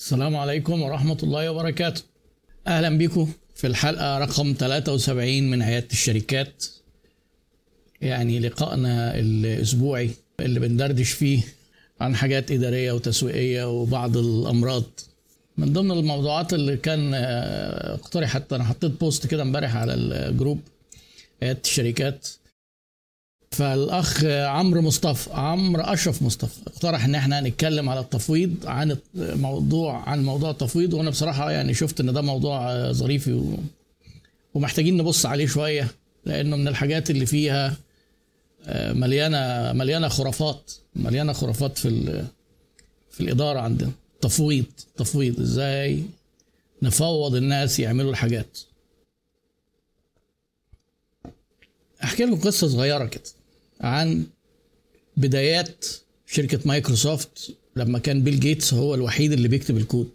السلام 0.00 0.36
عليكم 0.36 0.82
ورحمة 0.82 1.18
الله 1.22 1.50
وبركاته. 1.50 2.02
أهلا 2.66 2.98
بكم 2.98 3.32
في 3.54 3.66
الحلقة 3.66 4.18
رقم 4.18 4.54
73 4.58 5.50
من 5.50 5.62
عيادة 5.62 5.88
الشركات. 5.92 6.64
يعني 8.00 8.38
لقائنا 8.38 9.18
الأسبوعي 9.18 10.10
اللي 10.40 10.60
بندردش 10.60 11.10
فيه 11.10 11.42
عن 12.00 12.16
حاجات 12.16 12.50
إدارية 12.50 12.92
وتسويقية 12.92 13.70
وبعض 13.70 14.16
الأمراض. 14.16 14.84
من 15.58 15.72
ضمن 15.72 15.90
الموضوعات 15.90 16.54
اللي 16.54 16.76
كان 16.76 17.14
آه، 17.14 17.94
اقترحت 17.94 18.52
أنا 18.52 18.64
حطيت 18.64 19.00
post 19.00 19.26
كده 19.26 19.42
امبارح 19.42 19.76
على 19.76 19.94
ال 19.94 20.05
group 20.05 20.60
عيادة 21.42 21.60
الشركات. 21.64 22.28
فالأخ 23.50 24.24
عمرو 24.24 24.80
مصطفى 24.82 25.30
عمرو 25.32 25.82
أشرف 25.82 26.22
مصطفى 26.22 26.60
اقترح 26.66 27.04
إن 27.04 27.14
إحنا 27.14 27.40
نتكلم 27.40 27.88
على 27.88 28.00
التفويض 28.00 28.54
عن 28.66 28.96
موضوع 29.14 30.08
عن 30.08 30.24
موضوع 30.24 30.50
التفويض 30.50 30.94
وأنا 30.94 31.10
بصراحة 31.10 31.50
يعني 31.50 31.74
شفت 31.74 32.00
إن 32.00 32.12
ده 32.12 32.20
موضوع 32.20 32.92
ظريف. 32.92 33.30
ومحتاجين 34.54 34.96
نبص 34.96 35.26
عليه 35.26 35.46
شوية 35.46 35.88
لأنه 36.24 36.56
من 36.56 36.68
الحاجات 36.68 37.10
اللي 37.10 37.26
فيها 37.26 37.76
آه، 38.66 38.92
مليانة 38.92 39.72
مليانة 39.72 40.08
خرافات 40.08 40.72
مليانة 40.96 41.32
خرافات 41.32 41.78
في. 41.78 42.24
في 43.10 43.20
الإدارة 43.20 43.60
عندنا 43.60 43.90
تفويض 44.20 44.64
تفويض 44.96 45.40
إزاي 45.40 46.02
نفوض 46.82 47.34
الناس 47.34 47.80
يعملوا 47.80 48.10
الحاجات 48.10 48.58
أحكي 52.04 52.24
لكم 52.24 52.40
قصة 52.40 52.68
صغيرة 52.68 53.04
كده 53.04 53.22
عن 53.80 54.24
بدايات 55.16 55.84
شركة 56.26 56.58
مايكروسوفت 56.64 57.56
لما 57.76 57.98
كان 57.98 58.22
بيل 58.22 58.40
جيتس 58.40 58.74
هو 58.74 58.94
الوحيد 58.94 59.32
اللي 59.32 59.48
بيكتب 59.48 59.76
الكود. 59.76 60.10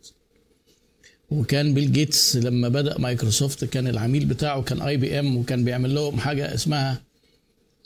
وكان 1.32 1.74
بيل 1.74 1.91
جيتس 1.91 2.36
لما 2.36 2.70
بدأ 2.70 2.98
مايكروسوفت 3.00 3.66
كان 3.66 3.88
العميل 3.88 4.26
بتاعه 4.26 4.62
كان 4.62 4.82
IBM 4.82 5.38
وكان 5.38 5.63
بيعمل 5.63 5.96
لهم 5.96 6.20
حاجة 6.20 6.54
اسمها 6.54 7.02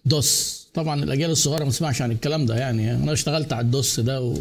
DOS. 0.05 0.59
طبعا 0.73 1.03
الأجيال 1.03 1.31
الصغيرة 1.31 1.63
ما 1.63 1.69
تسمعش 1.69 2.02
عن 2.02 2.11
الكلام 2.11 2.45
ده 2.45 2.55
يعني. 2.55 2.91
أنا 2.91 3.14
اشتغلت 3.14 3.53
على 3.53 3.66
ال 3.65 3.74
DOS 3.74 3.99
ده 3.99 4.21
و... 4.21 4.38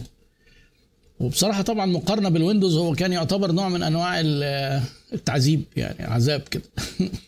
وبصراحة 1.21 1.63
طبعا 1.63 1.87
مقارنة 1.87 2.29
بال 2.29 2.39
Windows 2.39 2.77
هو 2.77 2.95
كان 2.95 3.13
يعتبر 3.13 3.53
نوع 3.53 3.69
من 3.69 3.83
أنواع 3.83 4.21
التعذيب 5.13 5.63
يعني 5.77 6.05
عذاب 6.05 6.41
كده. 6.41 6.63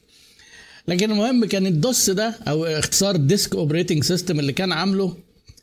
لكن 0.90 1.10
المهم 1.10 1.44
كان 1.44 1.66
ال 1.66 1.77
DOS 1.77 2.10
ده 2.10 2.34
أو 2.48 2.64
اختصار 2.64 3.16
Disk 3.16 3.54
Operating 3.54 4.04
System 4.04 4.40
اللي 4.40 4.52
كان 4.52 4.72
عامله 4.72 5.16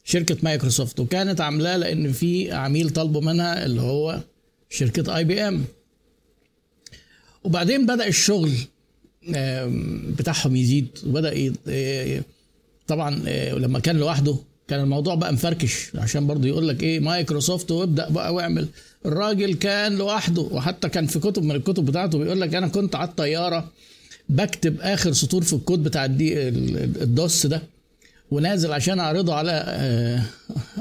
شركة 0.05 0.37
مايكروسوفت 0.43 0.99
وكانت 0.99 1.41
عاملاه 1.41 1.77
لأن 1.77 2.11
في 2.11 2.51
عميل 2.51 2.89
طالبه 2.89 3.19
منها 3.21 3.65
اللي 3.65 3.81
هو 3.81 4.19
شركة 4.69 5.17
IBM 5.17 5.63
وبعدين 7.43 7.85
بدأ 7.85 8.07
الشغل 8.07 8.51
بتاعهم 10.17 10.55
يزيد 10.55 10.87
وبدأ 11.07 11.53
طبعا 12.87 13.23
آه، 13.27 13.53
لما 13.53 13.79
كان 13.79 13.97
لوحده 13.97 14.35
كان 14.67 14.79
الموضوع 14.79 15.15
بقى 15.15 15.33
مفركش 15.33 15.91
عشان 15.95 16.27
برضه 16.27 16.47
يقول 16.47 16.67
لك 16.67 16.83
إيه 16.83 16.99
مايكروسوفت 16.99 17.71
وابدأ 17.71 18.09
بقى 18.09 18.33
واعمل. 18.33 18.67
الراجل 19.05 19.53
كان 19.53 19.97
لوحده 19.97 20.41
وحتى 20.41 20.89
كان 20.89 21.05
في 21.07 21.19
كتب 21.19 21.43
من 21.43 21.55
الكتب 21.55 21.85
بتاعته 21.85 22.17
بيقول 22.17 22.41
لك 22.41 22.55
أنا 22.55 22.67
كنت 22.67 22.95
على 22.95 23.09
الطيارة 23.09 23.71
بكتب 24.29 24.81
آخر 24.81 25.13
سطور 25.13 25.43
في 25.43 25.53
الكود 25.53 25.83
بتاع 25.83 26.05
الدي 26.05 26.47
ال 26.47 26.72
DOS 26.72 27.45
ده 27.45 27.61
ونازل 28.31 28.73
عشان 28.73 28.99
أعرضه 28.99 29.35
على 29.35 29.51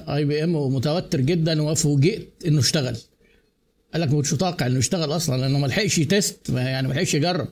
IBM 0.08 0.54
ومتوتر 0.56 1.20
جدا 1.20 1.62
وفوجئت 1.62 2.28
إنه 2.46 2.60
اشتغل. 2.60 2.96
قال 3.92 4.02
لك 4.02 4.08
ما 4.10 4.16
كنتش 4.16 4.32
متوقع 4.34 4.66
إنه 4.66 4.78
يشتغل 4.78 5.16
أصلا 5.16 5.40
لأنه 5.40 5.58
ما 5.58 5.66
لحقش 5.66 5.98
ي 5.98 6.08
test 6.08 6.48
يعني 6.48 6.88
ما 6.88 6.92
لحقش 6.92 7.14
يجرب. 7.14 7.48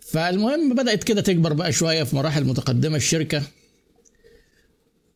فالمهم 0.00 0.74
بدأت 0.74 1.04
كده 1.04 1.20
تكبر 1.20 1.52
بقى 1.52 1.72
شوية 1.72 2.02
في 2.02 2.16
مراحل 2.16 2.44
متقدمة 2.44 2.96
الشركة. 2.96 3.42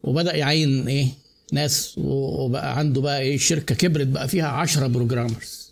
وبدأ 0.02 0.36
يعين 0.36 0.88
إيه 0.88 1.06
ناس 1.52 1.94
وبقى 1.98 2.78
عنده 2.78 3.00
بقى 3.00 3.20
إيه 3.20 3.34
الشركة 3.34 3.74
كبرت 3.74 4.06
بقى 4.06 4.28
فيها 4.28 4.46
10 4.48 4.86
programmers 4.86 5.65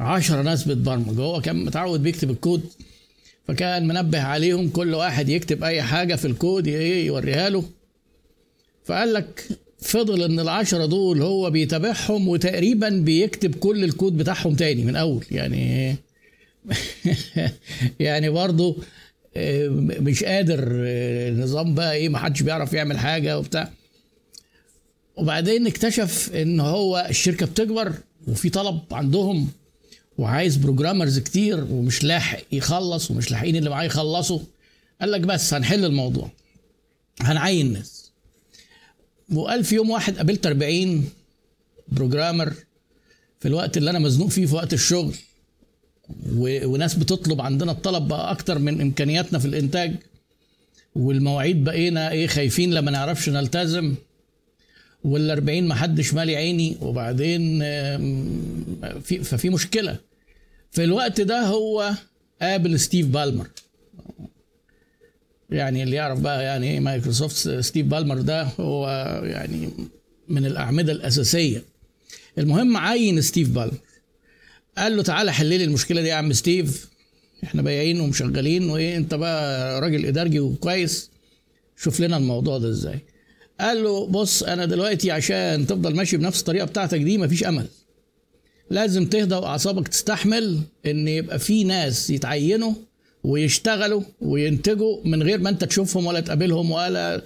10 0.00 0.42
ناس 0.42 0.64
بتبرمج 0.64 1.18
هو 1.18 1.40
كان 1.40 1.64
متعود 1.64 2.02
بيكتب 2.02 2.30
الكود 2.30 2.62
فكان 3.48 3.88
منبه 3.88 4.20
عليهم 4.20 4.68
كل 4.68 4.94
واحد 4.94 5.28
يكتب 5.28 5.64
أي 5.64 5.82
حاجة 5.82 6.14
في 6.14 6.26
الكود 6.26 6.66
يوريها 6.66 7.48
له. 7.50 7.64
فقال 8.84 9.12
لك 9.12 9.48
فضل 9.78 10.22
إن 10.22 10.40
العشرة 10.40 10.86
دول 10.86 11.22
هو 11.22 11.50
بيتابعهم 11.50 12.28
وتقريبا 12.28 12.88
بيكتب 12.88 13.54
كل 13.54 13.84
الكود 13.84 14.16
بتاعهم 14.16 14.54
تاني 14.54 14.84
من 14.84 14.96
أول. 14.96 15.24
يعني 15.30 15.96
يعني 18.00 18.28
برضه 18.30 18.76
آه، 19.36 19.68
مش 20.00 20.24
قادر 20.24 20.64
النظام 20.68 21.68
آه، 21.68 21.74
بقى 21.74 21.94
إيه 21.94 22.08
محدش 22.08 22.42
بيعرف 22.42 22.72
يعمل 22.72 22.98
حاجة 22.98 23.38
وبتاع. 23.38 23.70
وبعدين 25.16 25.66
اكتشف 25.66 26.30
إن 26.34 26.60
هو 26.60 27.06
الشركة 27.10 27.46
بتكبر 27.46 27.92
وفي 28.28 28.50
طلب 28.50 28.80
عندهم. 28.92 29.48
وعايز 30.18 30.56
بروجرامرز 30.56 31.18
كتير 31.18 31.64
ومش 31.64 32.04
لاحق 32.04 32.38
يخلص 32.52 33.10
ومش 33.10 33.30
لاحقين 33.30 33.56
اللي 33.56 33.70
معاه 33.70 33.84
يخلصوا. 33.84 34.40
قال 35.00 35.10
لك 35.12 35.20
بس 35.20 35.54
هنحل 35.54 35.84
الموضوع. 35.84 36.30
هنعين 37.20 37.72
ناس 37.72 38.10
وقال 39.32 39.64
في 39.64 39.74
يوم 39.74 39.90
واحد 39.90 40.16
قابلت 40.16 40.46
40 40.46 41.08
بروجرامر 41.88 42.52
في 43.40 43.48
الوقت 43.48 43.76
اللي 43.76 43.90
أنا 43.90 43.98
مزنوق 43.98 44.28
فيه 44.28 44.46
في 44.46 44.54
وقت 44.54 44.72
الشغل. 44.72 45.14
و... 46.36 46.66
وناس 46.66 46.94
بتطلب 46.94 47.40
عندنا 47.40 47.72
الطلب 47.72 48.08
بقى 48.08 48.30
أكتر 48.30 48.58
من 48.58 48.80
إمكانياتنا 48.80 49.38
في 49.38 49.44
الإنتاج. 49.46 49.94
والمواعيد 50.94 51.64
بقينا 51.64 52.10
إيه 52.10 52.26
خايفين 52.26 52.74
لما 52.74 52.90
نعرفش 52.90 53.28
نلتزم. 53.28 53.94
وال 55.06 55.30
40 55.30 55.68
ما 55.68 55.74
حدش 55.74 56.14
مالي 56.14 56.36
عيني 56.36 56.76
وبعدين 56.80 57.58
في 59.00 59.20
ففي 59.24 59.50
مشكلة. 59.50 59.98
في 60.70 60.84
الوقت 60.84 61.20
ده 61.20 61.40
هو 61.46 61.92
قابل 62.42 62.80
ستيف 62.80 63.06
بالمر. 63.06 63.48
يعني 65.50 65.82
اللي 65.82 65.96
يعرف 65.96 66.20
بقى 66.20 66.44
يعني 66.44 66.70
إيه 66.70 66.80
مايكروسوفت 66.80 67.60
ستيف 67.60 67.86
بالمر 67.86 68.20
ده 68.20 68.42
هو 68.42 68.88
يعني 69.24 69.68
من 70.28 70.46
الأعمدة 70.46 70.92
الأساسية. 70.92 71.62
المهم 72.38 72.76
عين 72.76 73.20
ستيف 73.20 73.48
بالمر. 73.50 73.78
قال 74.78 74.96
له 74.96 75.02
تعالى 75.02 75.32
حل 75.32 75.46
لي 75.46 75.64
المشكلة 75.64 76.02
دي 76.02 76.08
يا 76.08 76.14
عم 76.14 76.32
ستيف. 76.32 76.88
إحنا 77.44 77.62
بايعين 77.62 78.00
ومشغلين 78.00 78.70
وإيه 78.70 78.96
أنت 78.96 79.14
بقى 79.14 79.80
راجل 79.80 80.06
ادارجي 80.06 80.40
وكويس. 80.40 81.10
شوف 81.76 82.00
لنا 82.00 82.16
الموضوع 82.16 82.58
ده 82.58 82.68
إزاي. 82.68 82.98
قال 83.60 83.82
له 83.82 84.06
بص 84.06 84.42
أنا 84.42 84.64
دلوقتي 84.64 85.10
عشان 85.10 85.66
تفضل 85.66 85.94
ماشي 85.94 86.16
بنفس 86.16 86.40
الطريقة 86.40 86.64
بتاعتك 86.66 86.98
دي 86.98 87.18
مفيش 87.18 87.44
أمل. 87.44 87.66
لازم 88.70 89.06
تهدى 89.06 89.34
وأعصابك 89.34 89.88
تستحمل 89.88 90.60
إن 90.86 91.08
يبقى 91.08 91.38
في 91.38 91.64
ناس 91.64 92.10
يتعينوا 92.10 92.72
ويشتغلوا 93.24 94.02
وينتجوا 94.20 94.98
من 95.04 95.22
غير 95.22 95.38
ما 95.38 95.50
أنت 95.50 95.64
تشوفهم 95.64 96.06
ولا 96.06 96.20
تقابلهم 96.20 96.70
ولا 96.70 97.22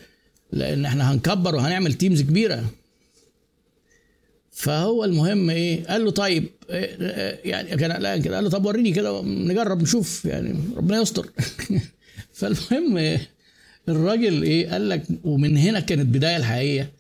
لأن 0.53 0.85
إحنا 0.85 1.13
هنكبر 1.13 1.55
وهنعمل 1.55 1.93
تيمز 1.95 2.23
كبيرة. 2.23 2.65
فهو 4.51 5.05
المهم 5.05 5.51
إيه؟ 5.51 5.85
قال 5.85 6.05
له 6.05 6.11
طيب 6.11 6.45
يعني 7.45 7.77
كان 7.77 8.23
كده 8.23 8.35
قال 8.35 8.45
له 8.45 8.51
طب 8.51 8.67
وريني 8.67 8.93
كده 8.93 9.23
نجرب 9.23 9.83
نشوف 9.83 10.25
يعني 10.25 10.59
ربنا 10.77 11.01
يستر. 11.01 11.31
فالمهم 12.33 13.19
الراجل 13.91 14.43
إيه؟ 14.43 14.71
قال 14.71 14.89
لك 14.89 15.03
ومن 15.25 15.57
هنا 15.57 15.81
كانت 15.81 16.07
بداية 16.15 16.37
الحقيقيه 16.37 16.91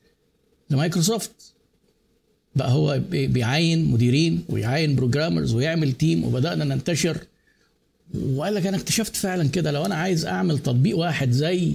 لمايكروسوفت. 0.71 1.31
بقى 2.57 2.71
هو 2.73 3.01
بيعين 3.11 3.85
مديرين 3.85 4.45
ويعين 4.49 4.97
programmers 4.97 5.55
ويعمل 5.55 5.93
team 5.93 6.25
وبدأنا 6.25 6.65
ننتشر. 6.65 7.17
وقال 8.35 8.55
لك 8.55 8.67
أنا 8.67 8.77
اكتشفت 8.77 9.17
فعلا 9.17 9.49
كده 9.49 9.71
لو 9.71 9.87
أنا 9.87 9.95
عايز 9.95 10.27
أعمل 10.27 10.59
تطبيق 10.59 10.99
واحد 10.99 11.31
زي 11.31 11.73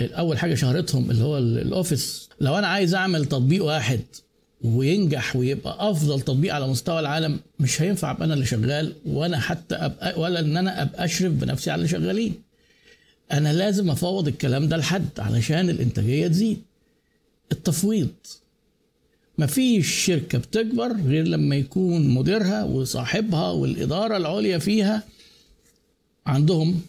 اول 0.00 0.38
حاجة 0.38 0.54
شهرتهم 0.54 1.10
اللي 1.10 1.24
هو 1.24 1.38
الاوفيس 1.38 2.28
لو 2.40 2.58
أنا 2.58 2.66
عايز 2.66 2.94
أعمل 2.94 3.24
تطبيق 3.24 3.64
واحد 3.64 4.00
وينجح 4.64 5.36
ويبقى 5.36 5.90
أفضل 5.90 6.20
تطبيق 6.20 6.54
على 6.54 6.68
مستوى 6.68 7.00
العالم 7.00 7.40
مش 7.60 7.82
هينفع 7.82 8.10
أبقى 8.10 8.24
أنا 8.24 8.34
اللي 8.34 8.46
شغال 8.46 8.92
وأنا 9.06 9.40
حتى 9.40 9.74
أبقى 9.74 10.20
ولا 10.20 10.40
إن 10.40 10.56
أنا 10.56 10.82
أبقى 10.82 11.04
أشرف 11.04 11.32
بنفسي 11.32 11.70
على 11.70 11.78
اللي 11.78 11.88
شغالين. 11.88 12.34
أنا 13.32 13.52
لازم 13.52 13.90
افوض 13.90 14.28
الكلام 14.28 14.68
ده 14.68 14.76
لحد 14.76 15.08
علشان 15.18 15.70
الإنتاجية 15.70 16.28
تزيد. 16.28 16.62
التفويض. 17.52 18.08
مفيش 19.38 20.04
شركة 20.04 20.38
بتكبر 20.38 20.92
غير 20.92 21.28
لما 21.28 21.56
يكون 21.56 22.08
مديرها 22.08 22.64
وصاحبها 22.64 23.50
والإدارة 23.50 24.16
العليا 24.16 24.58
فيها 24.58 25.02
عندهم 26.26 26.80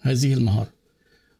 هذه 0.00 0.32
المهارة. 0.32 0.72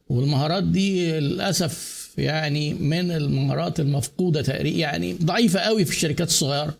والمهارات 0.09 0.63
دي 0.63 1.19
للأسف 1.19 1.97
يعني 2.17 2.73
من 2.73 3.11
المهارات 3.11 3.79
المفقودة 3.79 4.41
تقريبا 4.41 4.77
يعني 4.77 5.13
ضعيفة 5.13 5.59
قوي 5.59 5.85
في 5.85 5.91
الشركات 5.91 6.27
الصغيرة. 6.27 6.77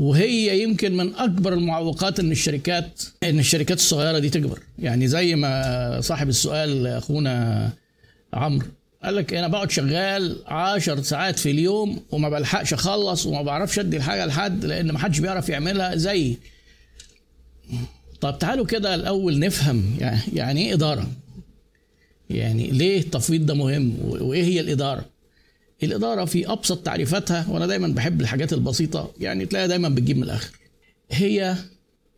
وهي 0.00 0.62
يمكن 0.62 0.96
من 0.96 1.14
أكبر 1.14 1.52
المعوقات 1.52 2.20
إن 2.20 2.32
الشركات 2.32 3.02
إن 3.22 3.38
الشركات 3.38 3.78
الصغيرة 3.78 4.18
دي 4.18 4.30
تكبر. 4.30 4.58
يعني 4.78 5.08
زي 5.08 5.34
ما 5.34 6.00
صاحب 6.00 6.28
السؤال 6.28 6.86
أخونا 6.86 7.70
عمرو 8.34 8.66
قال 9.04 9.16
لك 9.16 9.34
أنا 9.34 9.48
بقعد 9.48 9.70
شغال 9.70 10.36
10 10.46 11.02
ساعات 11.02 11.38
في 11.38 11.50
اليوم 11.50 12.02
وما 12.10 12.28
بلحقش 12.28 12.72
أخلص 12.72 13.26
وما 13.26 13.42
بعرفش 13.42 13.78
أدي 13.78 13.96
الحاجة 13.96 14.26
لحد 14.26 14.64
لأن 14.64 14.90
ما 14.92 14.98
حدش 14.98 15.18
بيعرف 15.18 15.48
يعملها 15.48 15.96
زي 15.96 16.36
طب 18.20 18.38
تعالوا 18.38 18.66
كده 18.66 18.94
الأول 18.94 19.38
نفهم 19.38 19.96
يعني, 20.32 20.66
إيه 20.68 20.74
إدارة؟ 20.74 21.06
يعني 22.30 22.70
ليه 22.70 23.00
التفويض 23.00 23.46
ده 23.46 23.54
مهم؟ 23.54 23.94
وإيه 24.04 24.44
هي 24.44 24.60
الإدارة؟ 24.60 25.04
الإدارة 25.82 26.24
في 26.24 26.52
أبسط 26.52 26.78
تعريفاتها 26.78 27.46
وأنا 27.48 27.66
دايما 27.66 27.88
بحب 27.88 28.20
الحاجات 28.20 28.52
البسيطة 28.52 29.12
يعني 29.20 29.46
تلاقيها 29.46 29.66
دايما 29.66 29.88
بتجيب 29.88 30.16
من 30.16 30.22
الآخر. 30.22 30.58
هي 31.10 31.56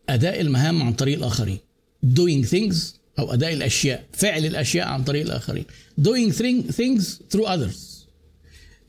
أداء 0.09 0.41
المهام 0.41 0.83
عن 0.83 0.93
طريق 0.93 1.17
الآخرين. 1.17 1.57
Doing 2.05 2.45
things 2.51 2.77
أو 3.19 3.33
أداء 3.33 3.53
الأشياء 3.53 4.05
فعل 4.13 4.45
الأشياء 4.45 4.87
عن 4.87 5.03
طريق 5.03 5.25
الآخرين. 5.25 5.65
Doing 6.01 6.31
things 6.71 7.03
through 7.35 7.47
others. 7.47 7.77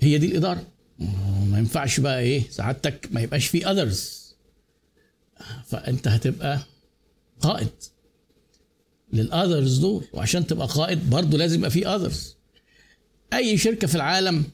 هي 0.01 0.19
دي 0.19 0.27
الإدارة. 0.27 0.67
ما 1.51 1.59
ينفعش 1.59 2.01
بقى 2.01 2.21
إيه 2.21 2.43
سعادتك 2.51 3.09
ما 3.11 3.21
يبقاش 3.21 3.47
في 3.47 3.61
others. 3.65 4.25
فأنت 5.67 6.09
هتبقى 6.09 6.59
قائد 7.41 7.69
للاذرز 9.13 9.79
دول 9.79 10.05
وعشان 10.13 10.47
تبقى 10.47 10.67
قائد 10.67 11.11
برضه 11.11 11.39
لازم 11.39 11.59
يبقى 11.59 11.71
في 11.71 11.87
اذرز 11.89 12.37
أي 13.33 13.59
شركة 13.59 13.87
في 13.87 13.95
العالم 13.95 14.45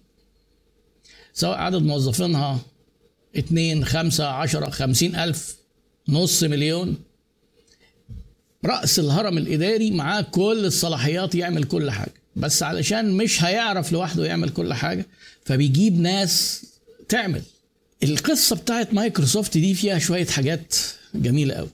سواء 1.34 1.58
عدد 1.58 1.82
موظفينها 1.82 2.58
اتنين 3.36 3.84
خمسة 3.84 4.26
عشرة 4.26 4.70
خمسين 4.70 5.16
ألف 5.16 5.56
نص 6.08 6.42
مليون. 6.42 6.96
رأس 8.64 8.98
الهرم 8.98 9.38
الإداري 9.38 9.90
معاه 9.90 10.20
كل 10.20 10.64
الصلاحيات 10.64 11.34
يعمل 11.34 11.64
كل 11.64 11.90
حاجة. 11.90 12.14
بس 12.36 12.62
علشان 12.62 13.12
مش 13.12 13.44
هيعرف 13.44 13.92
لوحده 13.92 14.26
يعمل 14.26 14.48
كل 14.48 14.74
حاجة 14.74 15.06
فبيجيب 15.44 16.00
ناس 16.00 16.64
تعمل. 17.08 17.42
القصة 18.02 18.56
بتاعت 18.56 18.94
مايكروسوفت 18.94 19.58
دي 19.58 19.74
فيها 19.74 19.98
شوية 19.98 20.26
حاجات 20.26 20.74
جميلة 21.14 21.54
قوي 21.54 21.68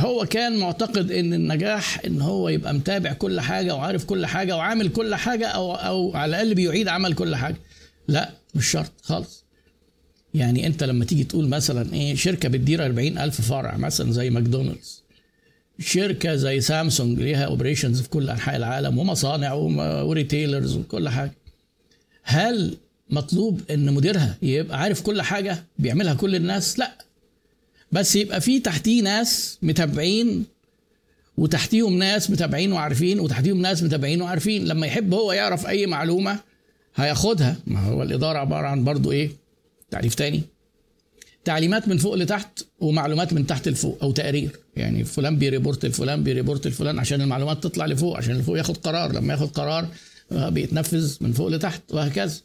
هو 0.00 0.26
كان 0.26 0.58
معتقد 0.58 1.10
إن 1.10 1.34
النجاح 1.34 2.00
إن 2.06 2.20
هو 2.20 2.48
يبقى 2.48 2.74
متابع 2.74 3.12
كل 3.12 3.40
حاجة 3.40 3.74
وعارف 3.74 4.04
كل 4.04 4.26
حاجة 4.26 4.56
وعامل 4.56 4.88
كل 4.88 5.14
حاجة 5.14 5.46
أو 5.46 5.74
أو 5.74 6.16
على 6.16 6.30
الأقل 6.30 6.54
بيعيد 6.54 6.88
عمل 6.88 7.14
كل 7.14 7.36
حاجة. 7.36 7.56
لا. 8.08 8.30
مش 8.56 8.66
شرط 8.70 8.92
خالص. 9.02 9.44
يعني 10.34 10.66
انت 10.66 10.84
لما 10.84 11.04
تيجي 11.04 11.24
تقول 11.24 11.48
مثلا 11.48 11.92
إيه 11.94 12.14
شركة 12.14 12.48
بتدير 12.48 12.84
40 12.84 13.18
ألف 13.18 13.40
فرع 13.40 13.76
مثلا 13.76 14.12
زي 14.12 14.30
ماكدونالدز. 14.30 15.02
شركة 15.78 16.34
زي 16.36 16.60
سامسونج 16.60 17.18
ليها 17.20 17.44
operations 17.44 18.00
في 18.00 18.08
كل 18.08 18.30
أنحاء 18.30 18.56
العالم 18.56 18.98
ومصانع 18.98 19.52
و 20.02 20.09
retailers 20.09 20.76
وكل 20.76 21.08
حاجة. 21.08 21.32
هل 22.22 22.76
مطلوب 23.10 23.60
إن 23.70 23.94
مديرها 23.94 24.36
يبقى 24.42 24.80
عارف 24.80 25.02
كل 25.02 25.22
حاجة 25.22 25.64
بيعملها 25.78 26.14
كل 26.14 26.34
الناس؟ 26.34 26.78
لا. 26.78 26.98
بس 27.92 28.16
يبقى 28.16 28.40
في 28.40 28.60
تحتيه 28.60 29.02
ناس 29.02 29.58
متابعين 29.62 30.44
وتحتيهم 31.38 31.98
ناس 31.98 32.30
متابعين 32.30 32.72
وعارفين 32.72 33.20
وتحتيهم 33.20 33.62
ناس 33.62 33.82
متابعين 33.82 34.22
وعارفين. 34.22 34.64
لما 34.64 34.86
يحب 34.86 35.14
هو 35.14 35.32
يعرف 35.32 35.66
أي 35.66 35.86
معلومة 35.86 36.38
هياخدها. 36.96 37.56
ما 37.66 37.80
هو 37.80 38.02
الإدارة 38.02 38.38
عبارة 38.38 38.66
عن 38.66 38.84
برضو 38.84 39.12
إيه؟ 39.12 39.30
تعريف 39.90 40.14
تاني. 40.14 40.42
تعليمات 41.44 41.88
من 41.88 41.98
فوق 41.98 42.14
لتحت 42.14 42.64
ومعلومات 42.80 43.32
من 43.32 43.46
تحت 43.46 43.68
لفوق 43.68 43.98
أو 44.02 44.12
تقارير 44.12 44.50
يعني 44.76 45.04
فلان 45.04 45.38
بي 45.38 45.50
report 45.50 45.86
لفلان 45.86 46.22
بي 46.22 46.33
report 46.33 46.66
لفلان 46.66 46.98
عشان 46.98 47.20
المعلومات 47.20 47.62
تطلع 47.62 47.86
لفوق 47.86 48.16
عشان 48.16 48.38
لفوق 48.38 48.58
ياخد 48.58 48.76
قرار. 48.76 49.12
لما 49.12 49.32
ياخد 49.32 49.48
قرار 49.48 49.88
بيتنفذ 50.30 51.16
من 51.20 51.32
فوق 51.32 51.48
لتحت 51.48 51.82
وهكذا. 51.90 52.40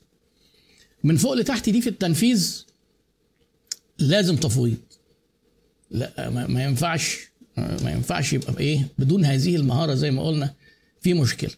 من 1.03 1.17
فوق 1.17 1.33
لتحت 1.33 1.69
دي 1.69 1.81
في 1.81 1.89
التنفيذ 1.89 2.65
لازم 3.99 4.35
تفويض. 4.35 4.77
لا 5.91 6.29
ما 6.29 6.63
ينفعش 6.63 7.17
ما 7.57 7.91
ينفعش 7.91 8.33
يبقى 8.33 8.59
إيه؟ 8.59 8.87
بدون 8.97 9.25
هذه 9.25 9.55
المهارة 9.55 9.93
زي 9.93 10.11
ما 10.11 10.27
قلنا 10.27 10.53
في 11.01 11.13
مشكلة. 11.13 11.51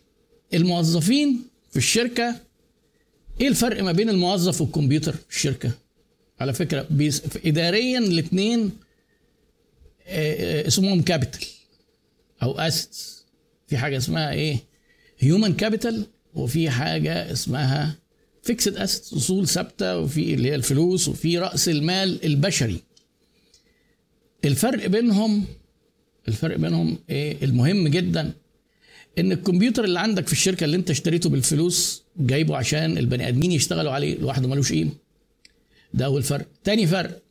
الموظفين 0.54 1.40
في 1.72 1.78
الشركة 1.78 2.36
إيه 3.42 3.48
الفرق 3.48 3.84
ما 3.84 3.92
بين 3.92 4.10
الموظف 4.10 4.62
والكمبيوتر 4.62 5.12
في 5.30 5.36
الشركة؟ 5.36 5.72
على 6.40 6.54
فكرة 6.54 6.88
basi... 6.90 7.22
اداريا 7.46 8.00
الاثنين 8.00 8.72
اسمهم 10.08 11.02
capital 11.02 11.46
أو 12.44 12.60
assets 12.60 13.26
في 13.68 13.78
حاجة 13.78 13.98
اسمها 13.98 14.32
إيه؟ 14.32 14.58
human 15.20 15.54
capital 15.54 16.06
وفي 16.34 16.70
حاجة 16.70 17.32
اسمها 17.32 17.96
fixed 18.44 18.76
assets 18.78 19.14
أصول 19.14 19.48
ثابتة 19.48 20.00
وفي 20.00 20.34
اللي 20.34 20.50
هي 20.52 20.56
الفلوس 20.56 21.08
وفي 21.08 21.38
رأس 21.40 21.70
المال 21.70 22.26
البشري. 22.26 22.80
الفرق 24.46 24.88
بينهم 24.88 25.46
الفرق 26.28 26.58
بينهم 26.58 26.98
إيه؟ 27.10 27.44
المهم 27.44 27.88
جدا 27.88 28.32
إن 29.20 29.32
الكمبيوتر 29.32 29.84
اللي 29.84 30.00
عندك 30.00 30.28
في 30.28 30.34
الشركة 30.34 30.64
اللي 30.64 30.78
أنت 30.78 30.90
اشتريته 30.90 31.30
بالفلوس 31.30 32.04
جايبه 32.18 32.58
عشان 32.58 32.98
البني 32.98 33.28
آدمين 33.28 33.52
يشتغلوا 33.52 33.92
عليه 33.92 34.18
لوحده 34.18 34.48
ملوش 34.48 34.72
قيمة. 34.72 34.92
ده 35.94 36.06
أول 36.06 36.24
فرق. 36.24 36.48
تاني 36.64 36.88
فرق 36.88 37.22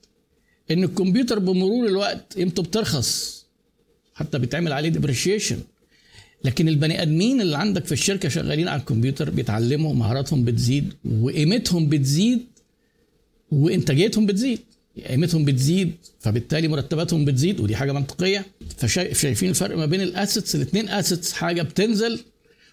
إن 0.71 0.85
الكمبيوتر 0.85 1.39
بمرور 1.39 1.87
الوقت 1.89 2.35
قيمته 2.37 2.63
بترخص 2.63 3.43
حتى 4.15 4.39
بيتعمل 4.39 4.73
عليه 4.73 4.89
ديبريشيشن 4.89 5.59
لكن 6.45 6.69
البني 6.69 7.03
آدمين 7.03 7.41
اللي 7.41 7.57
عندك 7.59 7.85
في 7.85 7.93
الشركة 7.93 8.29
شغالين 8.29 8.69
على 8.69 8.81
الكمبيوتر 8.81 9.31
بيتعلموا 9.31 9.95
مهاراتهم 9.95 10.45
بتزيد 10.45 10.93
وقيمتهم 11.21 11.89
بتزيد 11.89 12.47
وإنتاجيتهم 13.53 14.27
بتزيد. 14.27 14.61
قيمتهم 15.09 15.45
بتزيد 15.45 15.93
فبالتالي 16.21 16.69
مرتباتهم 16.69 17.25
بتزيد 17.25 17.61
ودي 17.61 17.77
حاجة 17.77 17.93
منطقية. 17.93 18.47
فشايفين 18.77 19.49
الفرق 19.51 19.77
ما 19.77 19.87
بين 19.87 20.01
الأسيتس 20.01 20.55
الاثنين 20.55 20.89
أسيتس 20.89 21.33
حاجة 21.33 21.63
بتنزل 21.63 22.21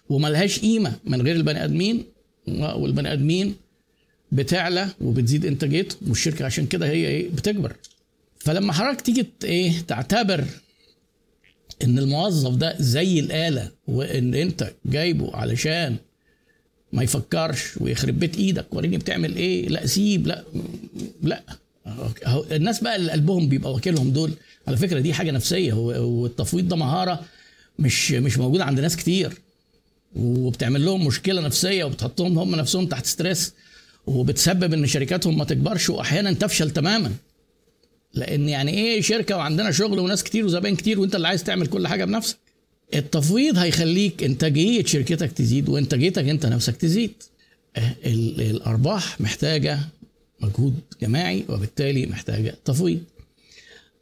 وملهاش 0.08 0.58
قيمة 0.60 0.92
من 1.04 1.22
غير 1.22 1.36
البني 1.36 1.64
آدمين 1.64 2.04
والبني 2.48 3.12
آدمين 3.12 3.54
بتعلى 4.32 4.88
وبتزيد 5.00 5.46
انتاجيتهم 5.46 6.08
والشركة 6.08 6.44
عشان 6.44 6.66
كده 6.66 6.86
هي 6.86 7.06
إيه؟ 7.08 7.28
بتكبر. 7.28 7.76
فلما 8.38 8.72
حضرتك 8.72 9.00
تيجي 9.00 9.26
إيه؟ 9.44 9.72
تعتبر 9.88 10.44
إن 11.84 11.98
الموظف 11.98 12.54
ده 12.54 12.76
زي 12.80 13.20
الآلة 13.20 13.70
وإن 13.88 14.34
أنت 14.34 14.72
جايبه 14.86 15.36
علشان 15.36 15.96
ما 16.92 17.02
يفكرش 17.02 17.76
ويخرب 17.80 18.18
بيت 18.18 18.36
إيدك 18.36 18.74
وريني 18.74 18.98
بتعمل 18.98 19.36
إيه؟ 19.36 19.68
لا 19.68 19.86
سيب 19.86 20.26
لا 20.26 20.44
لا. 21.22 21.42
الناس 22.52 22.80
بقى 22.82 22.96
اللي 22.96 23.12
قلبهم 23.12 23.48
بيبقى 23.48 23.72
واكلهم 23.72 24.10
دول 24.10 24.32
على 24.68 24.76
فكرة 24.76 25.00
دي 25.00 25.14
حاجة 25.14 25.30
نفسية 25.30 25.72
والتفويض 25.72 26.68
ده 26.68 26.76
مهارة 26.76 27.20
مش 27.78 28.12
مش 28.12 28.38
موجودة 28.38 28.64
عند 28.64 28.80
ناس 28.80 28.96
كتير 28.96 29.32
وبتعمل 30.16 30.84
لهم 30.84 31.06
مشكلة 31.06 31.40
نفسية 31.40 31.84
وبتحطهم 31.84 32.38
هم 32.38 32.54
نفسهم 32.54 32.86
تحت 32.86 33.06
ستريس 33.06 33.52
وبتسبب 34.06 34.72
إن 34.74 34.86
شركاتهم 34.86 35.38
ما 35.38 35.44
تكبرش 35.44 35.90
وأحيانا 35.90 36.32
تفشل 36.32 36.70
تماما. 36.70 37.12
لأن 38.14 38.48
يعني 38.48 38.70
إيه 38.74 39.00
شركة 39.00 39.36
وعندنا 39.36 39.70
شغل 39.70 39.98
وناس 39.98 40.22
كتير 40.24 40.44
وزباين 40.44 40.76
كتير 40.76 41.00
وأنت 41.00 41.14
اللي 41.14 41.28
عايز 41.28 41.44
تعمل 41.44 41.66
كل 41.66 41.86
حاجة 41.88 42.04
بنفسك. 42.04 42.36
التفويض 42.94 43.58
هيخليك 43.58 44.22
إنتاجية 44.24 44.84
شركتك 44.84 45.32
تزيد 45.32 45.68
وإنتاجيتك 45.68 46.24
أنت 46.28 46.46
نفسك 46.46 46.76
تزيد. 46.76 47.12
الأرباح 48.06 49.20
محتاجة 49.20 49.78
مجهود 50.40 50.80
جماعي 51.02 51.44
وبالتالي 51.48 52.06
محتاجة 52.06 52.54
تفويض. 52.64 53.00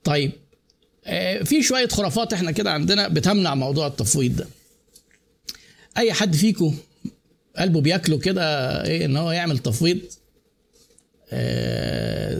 طيب 0.04 0.33
في 1.45 1.62
شوية 1.62 1.88
خرافات 1.88 2.33
إحنا 2.33 2.50
كده 2.50 2.73
عندنا 2.73 3.09
بتمنع 3.09 3.54
موضوع 3.54 3.87
التفويض 3.87 4.37
ده. 4.37 4.47
أي 5.99 6.12
حد 6.12 6.35
فيكم 6.35 6.76
قلبه 7.59 7.80
بياكله 7.80 8.18
كده 8.18 8.45
إيه 8.85 9.04
إن 9.04 9.16
هو 9.16 9.30
يعمل 9.30 9.59
تفويض 9.59 9.99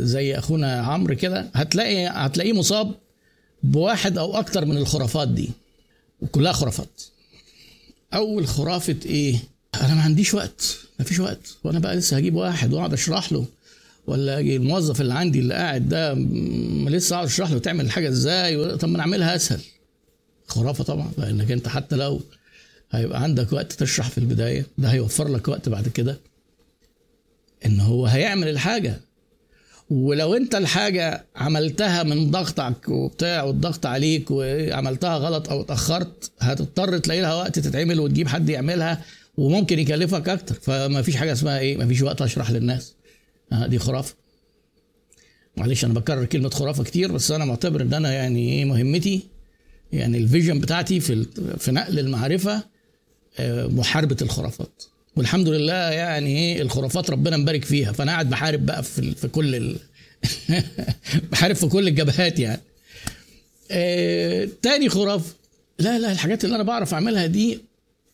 زي 0.05 0.35
أخونا 0.39 0.81
عمرو 0.81 1.17
كده 1.17 1.51
هتلاقي 1.55 2.07
هتلاقيه 2.07 2.53
مصاب 2.53 2.95
بواحد 3.63 4.19
أو 4.19 4.35
أكتر 4.39 4.65
من 4.65 4.77
الخرافات 4.77 5.29
دي 5.29 5.51
وكلها 6.21 6.53
خرافات. 6.53 7.03
أول 8.15 8.47
خرافة 8.47 8.97
إيه؟ 9.07 9.37
أنا 9.81 9.95
ما 9.95 10.03
عنديش 10.03 10.35
وقت 10.35 10.79
ما 10.99 11.05
فيش 11.05 11.21
وقت 11.21 11.57
وأنا 11.65 11.79
بقى 11.79 11.97
لسه 11.97 12.17
هجيب 12.17 12.35
واحد 12.35 12.73
وأقعد 12.73 12.93
أشرح 12.93 13.33
له 13.33 13.47
ولا 14.09 14.41
الموظف 14.41 15.01
اللي 15.01 15.15
عندي 15.15 15.39
اللي 15.39 15.55
قاعد 15.55 15.89
ده 15.89 16.15
لسه 16.91 17.15
اقعد 17.17 17.27
أشرح 17.27 17.51
له 17.51 17.59
تعمل 17.59 17.85
الحاجة 17.85 18.09
إزاي 18.09 18.77
طب 18.77 18.89
ما 18.89 18.99
نعملها 18.99 19.37
أسهل. 19.37 19.61
خرافة 20.47 20.85
طبعا 20.85 21.11
لأنك 21.19 21.51
أنت 21.51 21.69
حتى 21.69 21.97
لو 21.97 22.21
هيبقى 22.91 23.23
عندك 23.23 23.53
وقت 23.53 23.73
تشرح 23.73 24.09
في 24.11 24.19
البداية 24.19 24.67
ده 24.79 24.89
هيوفر 24.89 25.29
لك 25.29 25.49
وقت 25.49 25.69
بعد 25.69 25.89
كده 25.89 26.19
إن 27.67 27.81
هو 27.81 28.07
هيعمل 28.07 28.49
الحاجة. 28.49 29.01
ولو 29.91 30.35
أنت 30.35 30.55
الحاجة 30.55 31.25
عملتها 31.37 32.03
من 32.03 32.31
ضغطك 32.31 32.89
وبتاع 32.89 33.43
والضغط 33.43 33.87
عليك 33.87 34.31
وعملتها 34.31 35.17
غلط 35.17 35.49
أو 35.51 35.61
اتأخرت 35.61 36.31
هتضطر 36.41 36.99
تلاقي 36.99 37.21
لها 37.21 37.35
وقت 37.35 37.59
تتعمل 37.59 38.01
وتجيب 38.01 38.29
حد 38.29 38.49
يعملها 38.49 39.03
وممكن 39.37 39.79
يكلفك 39.79 40.29
أكتر. 40.29 40.55
فما 40.55 41.03
فيش 41.03 41.17
حاجة 41.17 41.33
اسمها 41.33 41.59
إيه 41.59 41.77
ما 41.77 41.87
فيش 41.87 42.03
وقت 42.03 42.23
أشرح 42.23 42.51
للناس. 42.51 42.93
دي 43.53 43.79
خرافة. 43.79 44.15
معلش 45.57 45.85
أنا 45.85 45.95
بكرر 45.95 46.25
كلمة 46.25 46.51
خرافة 46.51 46.85
كتير 46.85 47.13
بس 47.13 47.31
أنا 47.31 47.45
معتبر 47.45 47.83
إن 47.83 47.95
أنا 47.95 48.13
يعني 48.13 48.53
إيه 48.53 48.65
مهمتي 48.65 49.23
يعني 49.93 50.19
الفيجن 50.19 50.61
بتاعتي 50.61 51.01
في 51.01 51.25
في 51.59 51.73
نقل 51.73 51.99
المعرفة 51.99 52.63
آه، 53.39 53.67
محاربة 53.67 54.17
الخرافات. 54.23 54.83
والحمد 55.17 55.49
لله 55.49 55.75
يعني 55.91 56.39
إيه 56.39 56.63
الخرافات 56.63 57.11
ربنا 57.11 57.37
مبارك 57.37 57.65
فيها. 57.65 57.93
فأنا 57.93 58.13
قاعد 58.13 58.31
بحارب 58.31 58.67
بقى 58.67 58.83
في 58.83 59.15
في 59.15 59.29
كل 59.29 59.55
ال... 59.55 59.77
بحارب 61.33 61.57
في 61.57 61.67
كل 61.67 61.89
الجبهات 61.89 62.39
يعني. 62.39 62.61
آه 63.71 64.49
تاني 64.63 64.89
خرافة. 64.89 65.35
لا 65.79 65.99
لا 65.99 66.13
الحاجات 66.13 66.45
اللي 66.45 66.55
أنا 66.57 66.63
بعرف 66.65 66.95
أعملها 66.95 67.27
دي 67.27 67.59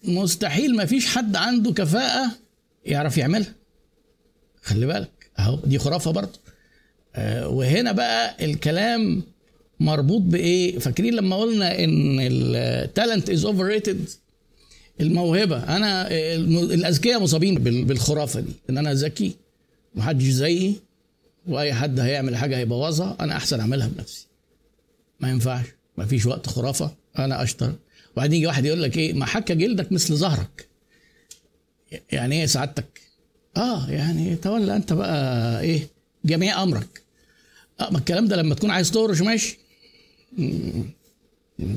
مستحيل 0.05 0.77
ما 0.77 0.85
فيش 0.85 1.07
حد 1.07 1.37
عنده 1.37 1.73
كفاءة 1.73 2.31
يعرف 2.87 3.19
يعملها. 3.19 3.55
خلي 4.63 4.87
بالك. 4.87 5.24
اهو 5.39 5.59
دي 5.65 5.79
خرافة 5.79 6.11
برضه. 6.11 6.39
آه 7.15 7.49
وهنا 7.49 7.93
بقى 7.93 8.45
الكلام 8.45 9.23
مربوط 9.81 10.21
بإيه؟ 10.23 10.79
فاكرين 10.79 11.15
لما 11.15 11.37
قلنا 11.37 11.85
إن 11.85 12.19
ال 12.21 13.31
talent 13.31 13.45
is 13.45 13.65
overrated 13.65 14.09
الموهبة. 15.01 15.77
أنا 15.77 16.09
الأذكياء 16.75 17.21
مصابين 17.21 17.55
بالخرافة 17.85 18.41
دي 18.41 18.53
إن 18.71 18.79
أنا 18.79 18.95
ذكي 18.95 19.37
محدش 19.95 20.25
زيي 20.25 20.75
وأي 21.47 21.75
حد 21.75 22.01
هيعمل 22.01 22.37
حاجة 22.37 22.57
هيبوظها 22.57 23.17
أنا 23.21 23.37
أحسن 23.37 23.61
أعملها 23.61 23.89
بنفسي. 23.89 24.27
ما 25.21 25.31
ينفعش 25.31 25.67
ما 25.99 26.07
فيش 26.07 26.27
وقت 26.27 26.47
خرافة 26.47 26.95
أنا 27.19 27.43
أشطر. 27.43 27.73
وبعدين 28.13 28.39
يجي 28.39 28.47
واحد 28.47 28.65
يقول 28.65 28.83
لك 28.83 28.99
إيه؟ 28.99 29.13
ما 29.13 29.27
حكى 29.27 29.55
جلدك 29.55 29.93
مثل 29.93 30.17
ظهرك. 30.17 30.69
يعني 32.13 32.41
إيه 32.41 32.47
سعادتك؟ 32.47 33.01
آه 33.57 33.91
يعني 33.91 34.37
تولى 34.37 34.77
أنت 34.77 34.93
بقى 34.93 35.61
إيه 35.61 35.89
جميع 36.25 36.63
أمرك. 36.63 37.03
آه 37.81 37.91
ما 37.91 37.99
الكلام 37.99 38.29
ده 38.29 38.37
لما 38.37 38.55
تكون 38.55 38.71
عايز 38.71 38.91
تهرش 38.91 39.21
ماشي. 39.21 39.59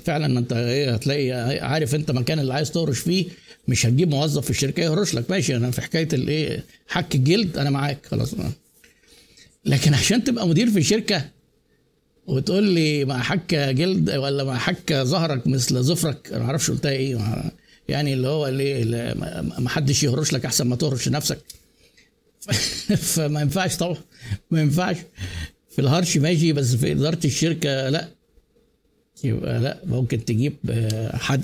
فعلا 0.05 0.39
أنت 0.39 0.53
إيه 0.53 0.93
هتلاقي 0.93 1.31
عارف 1.60 1.96
أنت 1.96 2.12
مكان 2.12 2.39
اللي 2.39 2.53
عايز 2.53 2.72
تهرش 2.72 3.00
فيه 3.00 3.25
مش 3.67 3.86
هتجيب 3.86 4.10
موظف 4.10 4.43
في 4.43 4.50
الشركة 4.50 4.81
يهرش 4.81 5.13
لك. 5.15 5.31
ماشي 5.31 5.55
أنا 5.55 5.72
في 5.72 5.81
حكاية 5.81 6.07
الايه 6.13 6.63
حك 6.88 7.15
الجلد 7.15 7.57
أنا 7.57 7.69
معاك 7.69 8.05
خلاص. 8.05 8.36
لكن 9.65 9.93
عشان 9.93 10.24
تبقى 10.24 10.48
مدير 10.48 10.69
في 10.72 10.84
شركة 10.84 11.29
وتقول 12.27 12.63
لي 12.63 13.05
ما 13.05 13.22
حك 13.24 13.55
جلد 13.55 14.10
ولا 14.10 14.43
ما 14.43 14.57
حك 14.57 14.93
ظهرك 14.93 15.48
مثل 15.48 15.84
ظفرك 15.84 16.27
أنا 16.31 16.39
ما 16.39 16.46
أعرفش 16.46 16.72
قلتها 16.72 16.91
إيه. 16.91 17.17
يعني 17.89 18.13
اللي 18.13 18.27
هو 18.27 18.48
اللي 18.48 19.13
ما 19.60 19.69
حدش 19.69 20.03
يهرش 20.03 20.34
لك 20.34 20.46
أحسن 20.46 20.67
ما 20.67 20.75
تهرش 20.75 21.10
نفسك. 21.10 21.39
فما 23.13 23.42
ينفعش 23.42 23.77
طبعا 23.77 23.98
ما 24.51 24.62
ينفعش. 24.62 24.98
في 25.70 25.82
الهرش 25.82 26.18
ماشي 26.18 26.54
بس 26.54 26.75
في 26.75 26.92
إدارة 26.92 27.20
الشركة 27.25 27.89
لا. 27.89 28.08
يبقى 29.24 29.60
لا 29.60 29.77
ممكن 29.86 30.25
تجيب 30.25 30.54
آه، 30.70 31.18
حد 31.18 31.44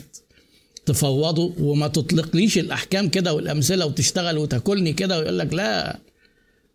تفوضه 0.85 1.53
وما 1.59 1.87
تطلقليش 1.87 2.57
الأحكام 2.57 3.09
كده 3.09 3.33
والأمثلة 3.33 3.85
وتشتغل 3.85 4.37
وتاكلني 4.37 4.93
كده 4.93 5.19
ويقول 5.19 5.39
لك 5.39 5.53
لا 5.53 5.99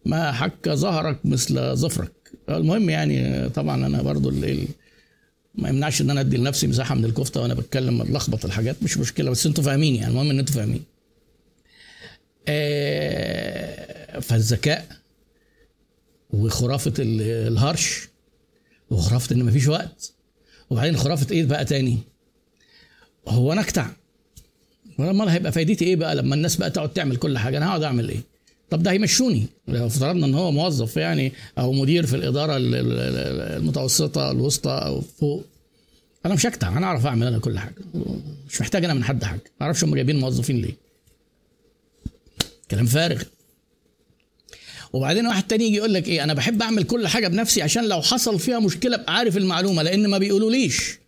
ما 0.04 0.32
حك 0.32 0.68
ظهرك 0.68 1.18
مثل 1.26 1.76
ظفرك. 1.76 2.12
المهم 2.48 2.90
يعني 2.90 3.48
طبعا 3.48 3.86
أنا 3.86 4.02
برضو 4.02 4.28
اللي 4.28 4.68
ما 5.54 5.68
يمنعش 5.68 6.00
إن 6.00 6.10
أنا 6.10 6.20
أدي 6.20 6.36
لنفسي 6.36 6.66
مساحة 6.66 6.94
من 6.94 7.04
الكفتة 7.04 7.40
وأنا 7.42 7.54
بتكلم 7.54 8.02
لخبط 8.02 8.44
الحاجات 8.44 8.76
مش 8.82 8.98
مشكلة 8.98 9.30
بس 9.30 9.46
أنتوا 9.46 9.64
فاهمين 9.64 9.94
يعني 9.94 10.10
المهم 10.10 10.30
إن 10.30 10.38
أنتوا 10.38 10.54
فاهمين. 10.54 10.82
آه 12.48 13.97
فالذكاء 14.20 14.86
وخرافة 16.30 16.92
الهرش 16.98 18.08
وخرافة 18.90 19.34
إن 19.36 19.44
مفيش 19.44 19.66
وقت. 19.68 20.12
وبعدين 20.70 20.96
خرافة 20.96 21.26
إيه 21.30 21.44
بقى 21.44 21.64
تاني؟ 21.64 21.98
هو 23.28 23.52
أنا 23.52 23.60
اكتع 23.60 23.90
أمال 25.00 25.28
هيبقى 25.28 25.52
فايدتي 25.52 25.84
إيه 25.84 25.96
بقى 25.96 26.14
لما 26.14 26.34
الناس 26.34 26.56
بقى 26.56 26.70
تقعد 26.70 26.92
تعمل 26.92 27.16
كل 27.16 27.38
حاجة؟ 27.38 27.56
أنا 27.58 27.68
هقعد 27.68 27.82
أعمل 27.82 28.08
إيه؟ 28.08 28.20
طب 28.70 28.82
ده 28.82 28.90
هيمشوني. 28.90 29.46
لو 29.68 29.86
افترضنا 29.86 30.26
إن 30.26 30.34
هو 30.34 30.50
موظف 30.52 30.96
يعني 30.96 31.32
أو 31.58 31.72
مدير 31.72 32.06
في 32.06 32.16
الإدارة 32.16 32.56
المتوسطة 32.58 34.30
الوسطى 34.30 34.70
أو 34.70 35.00
فوق. 35.00 35.44
أنا 36.26 36.34
مش 36.34 36.46
اكتع 36.46 36.68
أنا 36.78 36.86
أعرف 36.86 37.06
أعمل 37.06 37.26
أنا 37.26 37.38
كل 37.38 37.58
حاجة. 37.58 37.74
مش 38.50 38.60
محتاج 38.60 38.84
أنا 38.84 38.94
من 38.94 39.04
حد 39.04 39.24
حاجة. 39.24 39.40
ما 39.60 39.66
أعرفش 39.66 39.84
هم 39.84 39.94
جايبين 39.94 40.20
موظفين 40.20 40.60
ليه. 40.62 40.74
كلام 42.70 42.86
فارغ. 42.86 43.22
وبعدين 44.92 45.26
واحد 45.26 45.46
تاني 45.46 45.64
يجي 45.64 45.76
يقول 45.76 45.94
لك 45.94 46.08
إيه 46.08 46.24
أنا 46.24 46.34
بحب 46.34 46.62
أعمل 46.62 46.84
كل 46.84 47.08
حاجة 47.08 47.28
بنفسي 47.28 47.62
عشان 47.62 47.84
لو 47.88 48.02
حصل 48.02 48.38
فيها 48.38 48.58
مشكلة 48.58 48.96
أبقى 48.96 49.14
عارف 49.16 49.36
المعلومة 49.36 49.82
لأن 49.82 50.06
ما 50.06 50.18
بيقولوليش. 50.18 50.98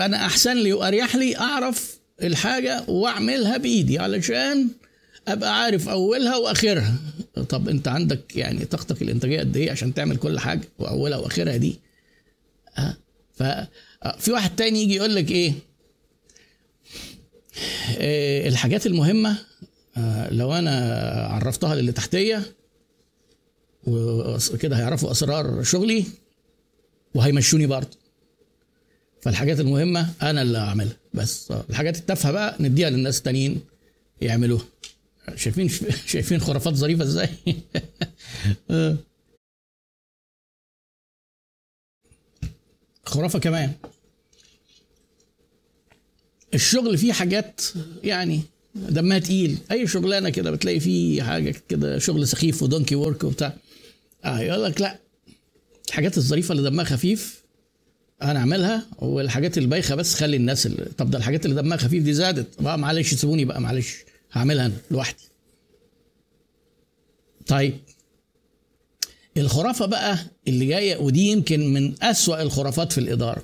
أنا 0.00 0.26
أحسن 0.26 0.56
لي 0.56 0.72
وأريح 0.72 1.16
لي 1.16 1.36
أعرف 1.38 1.98
الحاجة 2.22 2.84
وأعملها 2.88 3.56
بإيدي 3.56 3.98
علشان 3.98 4.68
أبقى 5.28 5.62
عارف 5.62 5.88
أولها 5.88 6.36
وآخرها. 6.36 6.94
طب 7.48 7.68
أنت 7.68 7.88
عندك 7.88 8.36
يعني 8.36 8.64
طاقتك 8.64 9.02
الإنتاجية 9.02 9.40
قد 9.40 9.56
إيه 9.56 9.70
عشان 9.70 9.94
تعمل 9.94 10.16
كل 10.16 10.38
حاجة 10.38 10.68
وأولها 10.78 11.18
وآخرها 11.18 11.56
دي؟ 11.56 11.80
ها 12.74 12.96
ففي 13.34 14.32
واحد 14.32 14.56
تاني 14.56 14.82
يجي 14.82 14.94
يقول 14.94 15.14
لك 15.14 15.30
إيه؟ 15.30 15.52
آه، 17.98 18.48
الحاجات 18.48 18.86
المهمة 18.86 19.30
آه، 19.30 19.36
لو 20.30 20.52
أنا 20.52 21.06
عرفتها 21.26 21.74
للي 21.74 21.92
تحتية 21.92 22.42
وكده 23.86 24.76
هيعرفوا 24.76 25.10
أسرار 25.10 25.62
شغلي 25.62 26.04
وهيمشوني 27.14 27.66
برضه. 27.66 27.96
فالحاجات 29.22 29.60
المهمة 29.60 30.08
أنا 30.22 30.42
اللي 30.42 30.58
أعملها. 30.58 30.96
بس 31.14 31.50
الحاجات 31.70 31.96
التافهة 31.96 32.32
بقى 32.32 32.56
نديها 32.60 32.90
للناس 32.90 33.18
التانيين 33.18 33.60
يعملوها. 34.20 34.64
شايفين 35.36 35.68
شايفين 36.12 36.40
خرافات 36.40 36.74
ظريفة 36.74 37.04
إزاي؟ 37.04 37.28
آه. 38.70 38.96
خرافة 43.04 43.38
كمان. 43.38 43.72
الشغل 46.54 46.98
فيه 46.98 47.12
حاجات 47.12 47.60
يعني 48.04 48.42
دمها 48.74 49.18
تقيل. 49.18 49.58
أي 49.72 49.86
شغلانة 49.86 50.30
كده 50.30 50.50
بتلاقي 50.50 50.80
فيه 50.80 51.22
حاجة 51.22 51.54
كده 51.68 51.98
شغل 51.98 52.28
سخيف 52.28 52.62
و 52.62 52.67
donkey 52.67 52.94
work 52.94 53.24
وبتاع. 53.24 53.56
آه 54.24 54.38
يقول 54.40 54.64
لك 54.64 54.80
لا 54.80 54.98
الحاجات 55.88 56.18
الظريفة 56.18 56.52
اللي 56.52 56.70
دمها 56.70 56.84
خفيف 56.84 57.42
أنا 58.22 58.38
أعملها 58.38 58.86
والحاجات 58.98 59.58
البايخة 59.58 59.94
بس 59.94 60.14
خلي 60.14 60.36
الناس 60.36 60.66
اللي 60.66 60.84
طب 60.98 61.10
ده 61.10 61.18
الحاجات 61.18 61.44
اللي 61.46 61.62
دمها 61.62 61.76
خفيف 61.76 62.04
دي 62.04 62.12
زادت. 62.12 62.62
بقى 62.62 62.78
معلش 62.78 63.14
سيبوني 63.14 63.44
بقى 63.44 63.60
معلش 63.60 63.96
هعملها 64.32 64.66
أنا 64.66 64.74
لوحدي. 64.90 65.24
طيب 67.46 67.74
الخرافة 69.36 69.86
بقى 69.86 70.18
اللي 70.48 70.66
جاية 70.66 70.96
ودي 70.96 71.26
يمكن 71.26 71.72
من 71.72 72.02
أسوأ 72.02 72.42
الخرافات 72.42 72.92
في 72.92 72.98
الإدارة. 72.98 73.42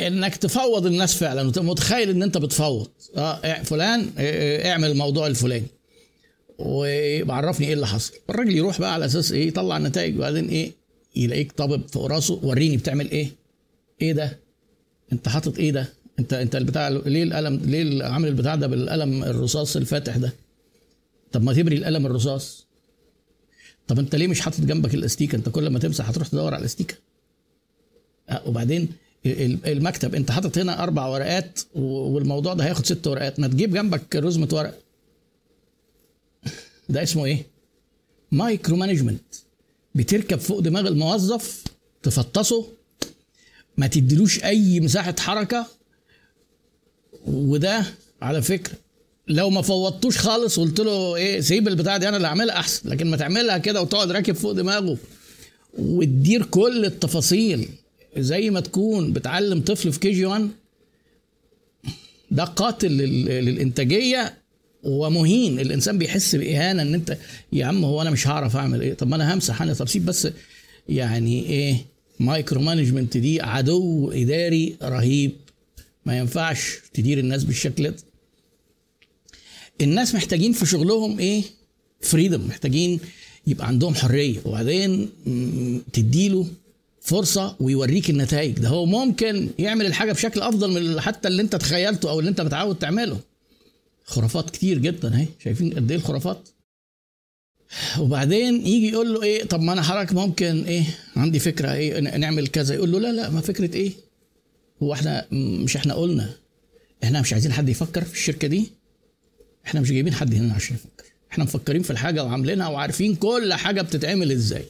إنك 0.00 0.36
تفوض 0.36 0.86
الناس 0.86 1.14
فعلا 1.14 1.42
متخيل 1.56 2.10
إن 2.10 2.22
أنت 2.22 2.38
بتفوض. 2.38 2.88
آه 3.16 3.62
فلان 3.62 4.10
اعمل 4.66 4.90
الموضوع 4.90 5.26
الفلاني. 5.26 5.66
وعرفني 6.58 7.66
إيه 7.66 7.74
اللي 7.74 7.86
حصل. 7.86 8.14
الراجل 8.30 8.56
يروح 8.56 8.80
بقى 8.80 8.92
على 8.94 9.04
أساس 9.04 9.32
إيه؟ 9.32 9.48
يطلع 9.48 9.76
النتائج 9.76 10.16
وبعدين 10.16 10.48
إيه؟ 10.48 10.72
يلاقيك 11.16 11.52
طابب 11.52 11.82
فوق 11.88 12.06
راسه 12.06 12.40
وريني 12.42 12.76
بتعمل 12.76 13.10
إيه؟ 13.10 13.28
إيه 14.02 14.12
ده؟ 14.12 14.38
أنت 15.12 15.28
حاطط 15.28 15.58
إيه 15.58 15.70
ده؟ 15.72 15.92
أنت 16.18 16.32
أنت 16.32 16.56
البتاع 16.56 16.88
ليه 16.88 17.22
القلم 17.22 17.56
ليه 17.64 18.04
عامل 18.04 18.28
البتاع 18.28 18.54
ده 18.54 18.66
بالقلم 18.66 19.24
الرصاص 19.24 19.76
الفاتح 19.76 20.16
ده؟ 20.16 20.32
طب 21.32 21.42
ما 21.42 21.52
تبري 21.54 21.76
القلم 21.76 22.06
الرصاص. 22.06 22.66
طب 23.88 23.98
أنت 23.98 24.14
ليه 24.14 24.26
مش 24.26 24.40
حاطط 24.40 24.60
جنبك 24.60 24.94
الأستيكة؟ 24.94 25.36
أنت 25.36 25.48
كل 25.48 25.70
ما 25.70 25.78
تمسح 25.78 26.08
هتروح 26.08 26.28
تدور 26.28 26.54
على 26.54 26.60
الأستيكة. 26.60 26.94
أه 28.28 28.42
وبعدين 28.48 28.88
المكتب. 29.26 30.14
انت 30.14 30.30
حاطط 30.30 30.58
هنا 30.58 30.82
أربع 30.82 31.06
ورقات 31.06 31.60
والموضوع 31.74 32.54
ده 32.54 32.64
هياخد 32.64 32.86
ست 32.86 33.06
ورقات. 33.06 33.40
ما 33.40 33.48
تجيب 33.48 33.74
جنبك 33.74 34.16
رزمه 34.16 34.48
ورق. 34.52 34.78
ده 36.88 37.02
اسمه 37.02 37.24
إيه؟ 37.24 37.46
micromanagement. 38.32 39.34
بتركب 39.94 40.38
فوق 40.38 40.58
دماغ 40.58 40.88
الموظف 40.88 41.64
تفطسه 42.02 42.66
ما 43.76 43.86
تديلوش 43.86 44.44
أي 44.44 44.80
مساحة 44.80 45.14
حركة. 45.18 45.66
وده 47.26 47.84
على 48.22 48.42
فكرة 48.42 48.74
لو 49.28 49.50
ما 49.50 49.62
فوضتوش 49.62 50.18
خالص 50.18 50.58
وقلت 50.58 50.80
له 50.80 51.16
إيه 51.16 51.40
سيب 51.40 51.68
البتاع 51.68 51.96
دي 51.96 52.08
أنا 52.08 52.16
اللي 52.16 52.28
هعملها 52.28 52.56
أحسن. 52.56 52.88
لكن 52.88 53.10
ما 53.10 53.16
تعملها 53.16 53.58
كده 53.58 53.82
وتقعد 53.82 54.10
راكب 54.10 54.34
فوق 54.34 54.52
دماغه 54.52 54.98
وتدير 55.78 56.46
كل 56.46 56.84
التفاصيل. 56.84 57.68
زي 58.18 58.50
ما 58.50 58.60
تكون 58.60 59.12
بتعلم 59.12 59.60
طفل 59.60 59.92
في 59.92 59.98
KG 60.00 60.24
1 60.26 60.48
ده 62.30 62.44
قاتل 62.44 62.90
للإنتاجية 62.92 64.38
ومهين. 64.82 65.60
الإنسان 65.60 65.98
بيحس 65.98 66.36
بإهانة 66.36 66.82
إن 66.82 66.94
أنت 66.94 67.18
يا 67.52 67.66
عم 67.66 67.84
هو 67.84 68.02
أنا 68.02 68.10
مش 68.10 68.26
هعرف 68.28 68.56
أعمل 68.56 68.80
إيه؟ 68.80 68.94
طب 68.94 69.08
ما 69.08 69.16
أنا 69.16 69.34
همسح 69.34 69.62
أنا 69.62 69.74
طب 69.74 69.88
سيب 69.88 70.04
بس 70.04 70.28
يعني 70.88 71.46
إيه؟ 71.46 71.76
micromanagement 72.20 73.16
دي 73.16 73.40
عدو 73.40 74.10
إداري 74.10 74.76
رهيب. 74.82 75.32
ما 76.06 76.18
ينفعش 76.18 76.78
تدير 76.94 77.18
الناس 77.18 77.44
بالشكل 77.44 77.90
ده. 77.90 77.96
الناس 79.80 80.14
محتاجين 80.14 80.52
في 80.52 80.66
شغلهم 80.66 81.18
إيه؟ 81.18 81.42
فريدم 82.00 82.46
محتاجين 82.46 83.00
يبقى 83.46 83.66
عندهم 83.66 83.94
حرية. 83.94 84.38
وبعدين 84.44 85.08
تديله 85.92 86.46
فرصة 87.04 87.56
ويوريك 87.60 88.10
النتائج. 88.10 88.58
ده 88.58 88.68
هو 88.68 88.86
ممكن 88.86 89.50
يعمل 89.58 89.86
الحاجة 89.86 90.12
بشكل 90.12 90.40
أفضل 90.40 90.70
من 90.70 91.00
حتى 91.00 91.28
اللي 91.28 91.42
أنت 91.42 91.56
تخيلته 91.56 92.10
أو 92.10 92.20
اللي 92.20 92.30
أنت 92.30 92.40
متعود 92.40 92.76
تعمله. 92.76 93.20
خرافات 94.04 94.50
كتير 94.50 94.78
جدا 94.78 95.14
أهي. 95.14 95.26
شايفين 95.44 95.74
قد 95.74 95.90
إيه 95.90 95.98
الخرافات؟ 95.98 96.48
وبعدين 97.98 98.66
يجي 98.66 98.90
يقول 98.90 99.14
له 99.14 99.22
إيه 99.22 99.44
طب 99.44 99.60
ما 99.60 99.72
أنا 99.72 99.82
حضرتك 99.82 100.12
ممكن 100.12 100.64
إيه 100.64 100.84
عندي 101.16 101.38
فكرة 101.38 101.72
إيه 101.72 102.00
نعمل 102.00 102.48
كذا. 102.48 102.74
يقول 102.74 102.92
له 102.92 102.98
لا 102.98 103.12
لا 103.12 103.30
ما 103.30 103.40
فكرة 103.40 103.74
إيه؟ 103.74 103.92
هو 104.82 104.92
إحنا 104.92 105.26
مش 105.32 105.76
إحنا 105.76 105.94
قلنا. 105.94 106.30
إحنا 107.04 107.20
مش 107.20 107.32
عايزين 107.32 107.52
حد 107.52 107.68
يفكر 107.68 108.04
في 108.04 108.14
الشركة 108.14 108.48
دي. 108.48 108.70
إحنا 109.66 109.80
مش 109.80 109.90
جايبين 109.90 110.14
حد 110.14 110.34
هنا 110.34 110.54
عشان 110.54 110.76
يفكر. 110.76 111.04
إحنا 111.32 111.44
مفكرين 111.44 111.82
في 111.82 111.90
الحاجة 111.90 112.24
وعاملينها 112.24 112.68
وعارفين 112.68 113.14
كل 113.14 113.54
حاجة 113.54 113.82
بتتعمل 113.82 114.32
إزاي. 114.32 114.64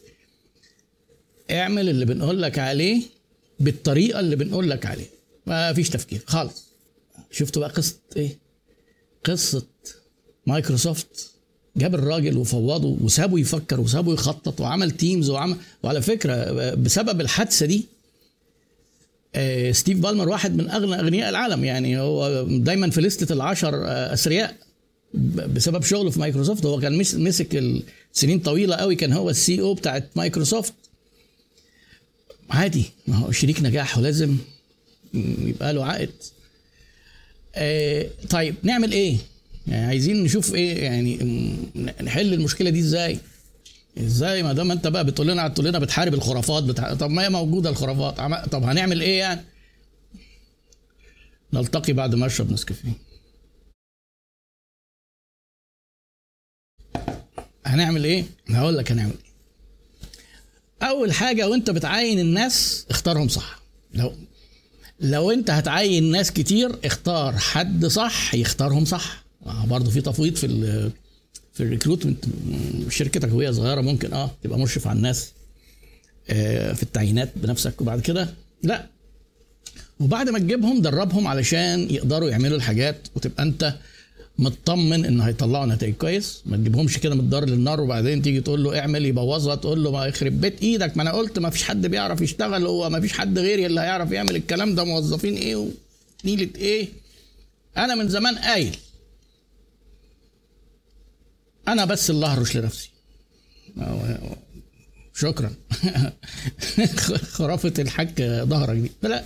اعمل 1.52 1.88
اللي 1.88 2.04
بنقول 2.04 2.42
لك 2.42 2.58
عليه 2.58 3.02
بالطريقة 3.60 4.20
اللي 4.20 4.36
بنقول 4.36 4.70
لك 4.70 4.86
عليه. 4.86 5.06
ما 5.46 5.72
فيش 5.72 5.90
تفكير 5.90 6.20
خالص. 6.26 6.64
شفتوا 7.30 7.60
بقى 7.62 7.70
قصة 7.70 7.96
إيه؟ 8.16 8.38
قصة 9.24 9.66
مايكروسوفت 10.46 11.30
جاب 11.76 11.94
الراجل 11.94 12.36
وفوضه 12.36 12.96
وسابه 13.00 13.38
يفكر 13.38 13.80
وسابه 13.80 14.12
يخطط 14.12 14.60
وعمل 14.60 14.90
teams 14.90 15.30
وعمل 15.30 15.56
وعلى 15.82 16.02
فكرة 16.02 16.74
بسبب 16.74 17.20
الحادثة 17.20 17.66
دي 17.66 17.84
آه، 19.34 19.72
ستيف 19.72 19.98
بالمر 19.98 20.28
واحد 20.28 20.56
من 20.56 20.70
أغنى 20.70 21.00
أغنياء 21.00 21.28
العالم 21.28 21.64
يعني 21.64 21.98
هو 21.98 22.42
دايما 22.48 22.90
في 22.90 23.00
لستة 23.00 23.32
العشر 23.32 23.74
آه، 23.86 24.12
أثرياء 24.12 24.56
بسبب 25.14 25.82
شغله 25.82 26.10
في 26.10 26.20
مايكروسوفت. 26.20 26.66
هو 26.66 26.80
كان 26.80 26.98
مسك 26.98 27.62
سنين 28.12 28.38
طويلة 28.38 28.76
قوي 28.76 28.94
كان 28.94 29.12
هو 29.12 29.30
ال 29.30 29.60
CEO 29.60 29.74
بتاعت 29.74 30.08
مايكروسوفت. 30.16 30.72
عادي. 32.52 32.84
ما 33.06 33.16
هو 33.16 33.30
شريك 33.32 33.62
نجاح 33.62 33.98
ولازم 33.98 34.36
يبقى 35.14 35.72
له 35.72 35.84
عائد. 35.84 36.10
آه 37.54 38.10
طيب 38.30 38.54
نعمل 38.62 38.92
إيه؟ 38.92 39.16
يعني 39.66 39.86
عايزين 39.86 40.22
نشوف 40.22 40.54
إيه؟ 40.54 40.84
يعني 40.84 41.16
نحل 42.02 42.34
المشكلة 42.34 42.70
دي 42.70 42.80
إزاي؟ 42.80 43.18
إزاي؟ 43.98 44.42
ما 44.42 44.52
دام 44.52 44.70
أنت 44.70 44.86
بقى 44.86 45.04
بتقول 45.04 45.28
لنا 45.28 45.48
تقول 45.48 45.66
لنا 45.66 45.78
بتحارب 45.78 46.14
الخرافات 46.14 46.62
بتح... 46.64 46.92
طب 46.92 47.10
ما 47.10 47.22
هي 47.24 47.28
موجودة 47.28 47.70
الخرافات. 47.70 48.16
طب 48.50 48.62
هنعمل 48.62 49.00
إيه 49.00 49.18
يعني؟ 49.18 49.40
نلتقي 51.52 51.92
بعد 51.92 52.14
ما 52.14 52.26
أشرب 52.26 52.52
نسكافيه. 52.52 52.92
هنعمل 57.66 58.04
إيه؟ 58.04 58.24
هقول 58.50 58.78
لك 58.78 58.92
هنعمل 58.92 59.12
إيه. 59.24 59.31
أول 60.82 61.12
حاجة 61.12 61.48
وأنت 61.48 61.70
بتعين 61.70 62.18
الناس 62.18 62.86
اختارهم 62.90 63.28
صح. 63.28 63.60
لو 63.94 64.12
لو 65.00 65.30
أنت 65.30 65.50
هتعين 65.50 66.10
ناس 66.10 66.30
كتير 66.32 66.70
اختار 66.84 67.38
حد 67.38 67.86
صح 67.86 68.34
يختارهم 68.34 68.84
صح. 68.84 69.24
آه 69.46 69.66
برضه 69.66 69.90
في 69.90 70.00
تفويض 70.00 70.34
في 70.36 70.48
في 71.54 71.62
الريكروتمنت 71.62 72.24
شركتك 72.88 73.32
وهي 73.32 73.52
صغيرة 73.52 73.80
ممكن 73.80 74.12
آه 74.12 74.30
تبقى 74.42 74.58
مشرف 74.58 74.86
على 74.86 74.96
الناس 74.96 75.30
آه 76.30 76.72
في 76.72 76.82
التعيينات 76.82 77.32
بنفسك 77.36 77.80
وبعد 77.80 78.00
كده. 78.00 78.28
لا. 78.62 78.86
وبعد 80.00 80.28
ما 80.28 80.38
تجيبهم 80.38 80.82
دربهم 80.82 81.26
علشان 81.26 81.90
يقدروا 81.90 82.30
يعملوا 82.30 82.56
الحاجات 82.56 82.96
وتبقى 83.16 83.42
أنت 83.42 83.74
مطمن 84.38 85.04
إن 85.04 85.20
هيطلعوا 85.20 85.66
نتائج 85.66 85.94
كويس. 85.94 86.42
ما 86.46 86.56
تجيبهمش 86.56 86.98
كده 86.98 87.14
من 87.14 87.20
الدار 87.20 87.44
للنار 87.44 87.80
وبعدين 87.80 88.22
تيجي 88.22 88.40
تقول 88.40 88.64
له 88.64 88.78
اعمل 88.78 89.06
يبوظها 89.06 89.54
تقول 89.54 89.84
له 89.84 89.90
ما 89.90 90.06
يخرب 90.06 90.40
بيت 90.40 90.62
إيدك. 90.62 90.96
ما 90.96 91.02
أنا 91.02 91.12
قلت 91.12 91.38
ما 91.38 91.50
فيش 91.50 91.62
حد 91.62 91.86
بيعرف 91.86 92.20
يشتغل 92.20 92.66
هو 92.66 92.90
ما 92.90 93.00
فيش 93.00 93.12
حد 93.12 93.38
غيري 93.38 93.66
اللي 93.66 93.80
هيعرف 93.80 94.10
يعمل 94.12 94.36
الكلام 94.36 94.74
ده. 94.74 94.84
موظفين 94.84 95.34
إيه 95.36 95.56
ونيلة 96.24 96.50
إيه؟ 96.56 96.88
أنا 97.76 97.94
من 97.94 98.08
زمان 98.08 98.38
قايل. 98.38 98.76
أنا 101.68 101.84
بس 101.84 102.10
اللي 102.10 102.26
أهرش 102.26 102.56
لنفسي. 102.56 102.90
شكرا. 105.14 105.52
خرافة 107.36 107.72
الحاج 107.78 108.22
ظهرك 108.22 108.76
دي. 108.78 108.90
لا. 109.02 109.24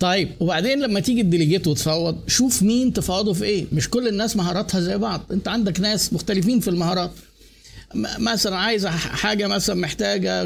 طيب 0.00 0.28
وبعدين 0.40 0.80
لما 0.80 1.00
تيجي 1.00 1.20
الديليجيت 1.20 1.66
وتفاوض 1.66 2.18
شوف 2.28 2.62
مين 2.62 2.92
تفاوضه 2.92 3.32
في 3.32 3.44
إيه. 3.44 3.66
مش 3.72 3.90
كل 3.90 4.08
الناس 4.08 4.36
مهاراتها 4.36 4.80
زي 4.80 4.96
بعض. 4.98 5.22
أنت 5.32 5.48
عندك 5.48 5.80
ناس 5.80 6.12
مختلفين 6.12 6.60
في 6.60 6.68
المهارات. 6.70 7.10
مثلا 8.18 8.56
عايز 8.56 8.86
حاجة 8.86 9.46
مثلا 9.46 9.76
محتاجة 9.76 10.44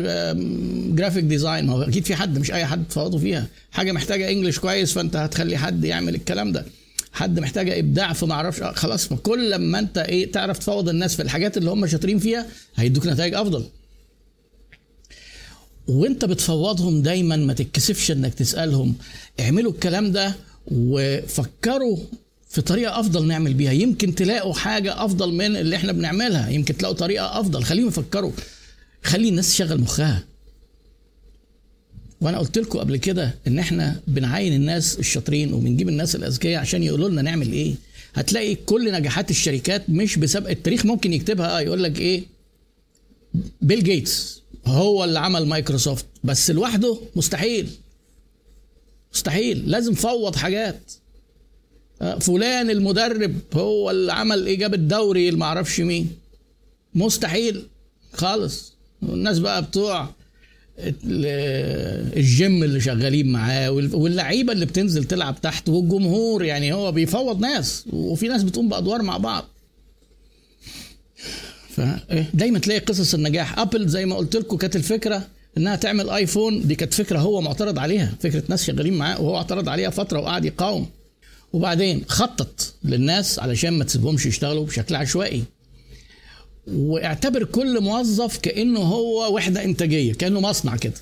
graphic 0.95 1.25
design 1.25 1.69
هو 1.69 1.83
أكيد 1.83 2.05
في 2.05 2.15
حد 2.15 2.39
مش 2.39 2.53
أي 2.53 2.67
حد 2.67 2.85
تفوضه 2.89 3.19
فيها. 3.19 3.47
حاجة 3.73 3.93
محتاجة 3.93 4.31
English 4.31 4.59
كويس 4.59 4.93
فأنت 4.93 5.17
هتخلي 5.17 5.57
حد 5.57 5.85
يعمل 5.85 6.15
الكلام 6.15 6.53
ده. 6.53 6.65
حد 7.13 7.41
محتاجة 7.41 7.79
إبداع 7.79 8.13
في 8.13 8.27
ما 8.27 8.35
أعرفش 8.35 8.63
آه، 8.63 8.73
خلاص. 8.73 9.09
كل 9.09 9.51
لما 9.51 9.79
أنت 9.79 9.99
إيه 9.99 10.33
تعرف 10.33 10.59
تفوض 10.59 10.89
الناس 10.89 11.17
في 11.17 11.23
الحاجات 11.23 11.57
اللي 11.57 11.71
هم 11.71 11.87
شاطرين 11.87 12.19
فيها 12.19 12.47
هيدوك 12.77 13.07
نتائج 13.07 13.35
أفضل. 13.35 13.65
وانت 15.91 16.25
بتفوضهم 16.25 17.03
دايما 17.03 17.37
ما 17.37 17.53
تتكسفش 17.53 18.11
إنك 18.11 18.35
تسألهم. 18.35 18.95
اعملوا 19.41 19.73
الكلام 19.73 20.13
ده 20.13 20.35
وفكروا 20.73 21.99
في 22.49 22.61
طريقة 22.63 23.01
أفضل 23.01 23.27
نعمل 23.27 23.55
بيها. 23.55 23.73
يمكن 23.73 24.15
تلاقوا 24.15 24.55
حاجة 24.55 25.05
أفضل 25.05 25.33
من 25.33 25.57
اللي 25.57 25.77
إحنا 25.77 25.93
بنعملها. 25.93 26.49
يمكن 26.51 26.77
تلاقوا 26.77 26.97
طريقة 26.97 27.41
أفضل. 27.41 27.65
خليهم 27.65 27.89
يفكروا. 27.89 28.33
خلي 29.05 29.29
الناس 29.29 29.49
تشغل 29.49 29.81
مخها. 29.81 30.25
وأنا 32.21 32.39
قلت 32.39 32.59
لكم 32.59 32.79
قبل 32.79 32.97
كده 32.97 33.35
إن 33.47 33.59
إحنا 33.59 34.01
بنعين 34.07 34.53
الناس 34.53 34.99
الشاطرين 34.99 35.53
وبنجيب 35.53 35.89
الناس 35.89 36.15
الأذكياء 36.17 36.61
عشان 36.61 36.83
يقولوا 36.83 37.09
لنا 37.09 37.23
نعمل 37.23 37.53
إيه. 37.53 37.75
هتلاقي 38.15 38.55
كل 38.55 38.93
نجاحات 38.93 39.31
الشركات 39.31 39.91
مش 39.91 40.17
بسبب 40.17 40.49
التاريخ 40.49 40.87
ممكن 40.87 41.13
يكتبها 41.13 41.57
آه 41.59 41.61
يقول 41.61 41.83
لك 41.83 42.01
إيه؟ 42.01 42.23
بيل 43.63 43.83
جيتس 43.85 44.40
هو 44.67 45.05
اللي 45.05 45.19
عمل 45.19 45.47
مايكروسوفت 45.47 46.07
بس 46.25 46.51
لوحده 46.51 46.97
مستحيل. 47.17 47.71
مستحيل. 49.15 49.71
لازم 49.71 49.95
فوض 49.95 50.37
حاجات. 50.37 50.93
آه، 52.03 52.19
فلان 52.19 52.71
المدرب 52.71 53.37
هو 53.55 53.91
اللي 53.91 54.13
عمل 54.13 54.47
إيه 54.47 54.59
جاب 54.59 54.75
الدوري 54.75 55.29
اللي 55.29 55.41
معرفش 55.41 55.81
مين. 55.81 56.11
مستحيل 56.95 57.63
خالص. 58.13 58.75
الناس 59.03 59.39
بقى 59.39 59.63
بتوع 59.63 60.09
الجيم 62.17 62.63
اللي 62.65 62.81
شغالين 62.81 63.33
معاه 63.33 63.71
واللعيبة 63.71 64.53
اللي 64.53 64.67
بتنزل 64.67 65.05
تلعب 65.05 65.41
تحت 65.41 65.69
والجمهور 65.69 66.45
يعني 66.45 66.73
هو 66.73 66.93
بيفوض 66.93 67.41
ناس. 67.41 67.85
وفي 67.93 68.29
ناس 68.29 68.43
بتقوم 68.43 68.69
بأدوار 68.69 69.03
مع 69.03 69.17
بعض. 69.17 69.45
فدايما 71.77 72.59
تلاقي 72.59 72.81
قصص 72.81 73.15
النجاح. 73.15 73.59
Apple 73.59 73.89
زي 73.89 74.07
ما 74.07 74.17
قلت 74.17 74.37
لكم 74.37 74.57
كانت 74.57 74.77
الفكرة 74.77 75.29
إنها 75.59 75.77
تعمل 75.77 76.11
iPhone 76.11 76.67
دي 76.67 76.75
كانت 76.75 76.95
فكرة 76.95 77.19
هو 77.19 77.41
معترض 77.41 77.79
عليها. 77.79 78.15
فكرة 78.21 78.43
ناس 78.49 78.65
شغالين 78.65 78.95
معاه 78.95 79.21
وهو 79.21 79.37
اعترض 79.37 79.69
عليها 79.69 79.91
فترة 79.91 80.19
وقعد 80.19 80.45
يقاوم. 80.45 80.87
وبعدين 81.53 82.05
خطط 82.09 82.75
للناس 82.85 83.39
علشان 83.39 83.71
ما 83.71 83.85
تسيبهمش 83.85 84.27
يشتغلوا 84.27 84.67
بشكل 84.67 84.95
عشوائي. 84.95 85.43
واعتبر 86.67 87.45
كل 87.45 87.81
موظف 87.81 88.39
كأنه 88.39 88.81
هو 88.81 89.35
وحدة 89.35 89.65
إنتاجية 89.65 90.13
كأنه 90.13 90.41
مصنع 90.41 90.77
كده. 90.77 90.95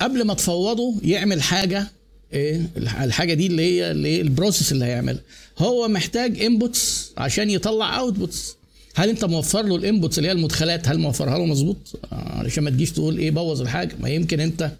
قبل 0.00 0.22
ما 0.24 0.34
تفوضه 0.34 0.94
يعمل 1.02 1.42
حاجة 1.42 1.86
إيه؟ 2.32 2.70
الحاجة 2.76 3.34
دي 3.34 3.46
اللي 3.46 3.62
هي 3.62 3.90
ال 4.20 4.27
process 4.27 4.72
اللي 4.72 4.84
هيعملها. 4.84 5.22
هو 5.58 5.88
محتاج 5.88 6.42
inputs 6.42 7.12
عشان 7.18 7.50
يطلع 7.50 7.98
outputs 7.98 8.56
هل 8.96 9.08
انت 9.08 9.24
موفر 9.24 9.62
له 9.62 9.76
ال 9.76 9.82
inputs 9.82 10.18
اللي 10.18 10.28
هي 10.28 10.32
المدخلات؟ 10.32 10.88
هل 10.88 10.98
موفرها 10.98 11.38
له؟ 11.38 11.46
مظبوط. 11.46 11.76
علشان 12.12 12.64
ما 12.64 12.70
تجيش 12.70 12.92
تقول 12.92 13.18
إيه 13.18 13.30
بوظ 13.30 13.60
الحاجة. 13.60 13.96
ما 14.00 14.08
يمكن 14.08 14.40
انت 14.40 14.70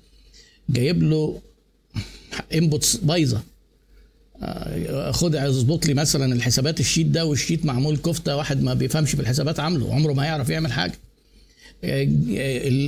جايب 0.71 1.03
له 1.03 1.41
inputs 2.55 2.97
بايظة. 2.97 3.43
آه، 4.43 5.11
خد 5.11 5.37
اظبط 5.37 5.87
لي 5.87 5.95
مثلا 5.95 6.35
الحسابات 6.35 6.81
ال 6.81 6.85
sheet 6.85 7.07
ده 7.07 7.25
وال 7.27 7.38
sheet 7.38 7.67
معمول 7.67 7.97
كفتة 7.97 8.37
واحد 8.37 8.63
ما 8.63 8.75
بيفهمش 8.75 9.11
في 9.11 9.21
الحسابات 9.21 9.61
عامله. 9.61 9.95
عمره 9.95 10.13
ما 10.13 10.25
هيعرف 10.25 10.49
يعمل 10.49 10.73
حاجة. 10.73 10.99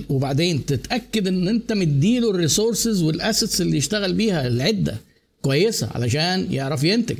وبعدين 0.09 0.67
تتأكد 0.67 1.27
ان 1.27 1.49
انت 1.49 1.73
مديله 1.73 2.31
ال 2.31 2.38
resources 2.38 3.03
وال 3.03 3.17
assets 3.17 3.61
اللي 3.61 3.77
يشتغل 3.77 4.13
بيها 4.13 4.47
العدة. 4.47 4.97
كويسة 5.43 5.89
علشان 5.95 6.53
يعرف 6.53 6.85
ينتج. 6.85 7.19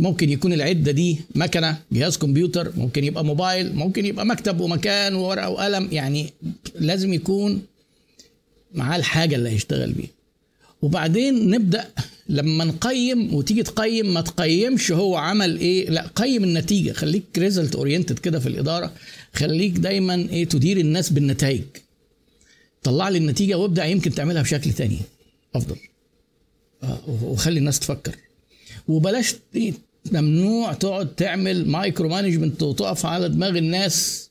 ممكن 0.00 0.30
يكون 0.30 0.52
العدة 0.52 0.92
دي 0.92 1.18
مكنة 1.34 1.78
جهاز 1.92 2.16
كمبيوتر 2.16 2.72
ممكن 2.76 3.04
يبقى 3.04 3.24
موبايل 3.24 3.74
ممكن 3.74 4.06
يبقى 4.06 4.26
مكتب 4.26 4.60
ومكان 4.60 5.14
وورقة 5.14 5.48
وقلم 5.48 5.88
يعني 5.92 6.32
لازم 6.74 7.12
يكون 7.12 7.62
معاه 8.74 8.96
الحاجة 8.96 9.36
اللي 9.36 9.48
هيشتغل 9.50 9.92
بيها. 9.92 10.08
وبعدين 10.82 11.50
نبدأ 11.50 11.88
لما 12.28 12.64
نقيم 12.64 13.34
وتيجي 13.34 13.62
تقيم 13.62 14.14
ما 14.14 14.20
تقيمش 14.20 14.92
هو 14.92 15.16
عمل 15.16 15.58
إيه 15.58 15.90
لا 15.90 16.06
قيم 16.14 16.44
النتيجة. 16.44 16.92
خليك 16.92 17.24
result 17.38 17.76
oriented 17.76 18.18
كده 18.18 18.38
في 18.38 18.46
الإدارة. 18.48 18.92
خليك 19.34 19.72
دايما 19.72 20.14
إيه 20.14 20.44
تدير 20.44 20.76
الناس 20.76 21.10
بالنتائج. 21.10 21.62
طلع 22.82 23.08
لي 23.08 23.18
النتيجة 23.18 23.58
وابدأ 23.58 23.84
يمكن 23.84 24.14
تعملها 24.14 24.42
بشكل 24.42 24.72
تاني. 24.72 24.98
أفضل. 25.54 25.76
آه، 26.82 26.98
وخلي 27.22 27.58
الناس 27.58 27.78
تفكر. 27.78 28.16
وبلاش 28.88 29.34
إيه 29.56 29.72
ممنوع 30.12 30.72
تقعد 30.72 31.14
تعمل 31.14 31.68
micromanagement 31.68 32.62
وتقف 32.62 33.06
على 33.06 33.28
دماغ 33.28 33.58
الناس 33.58 34.30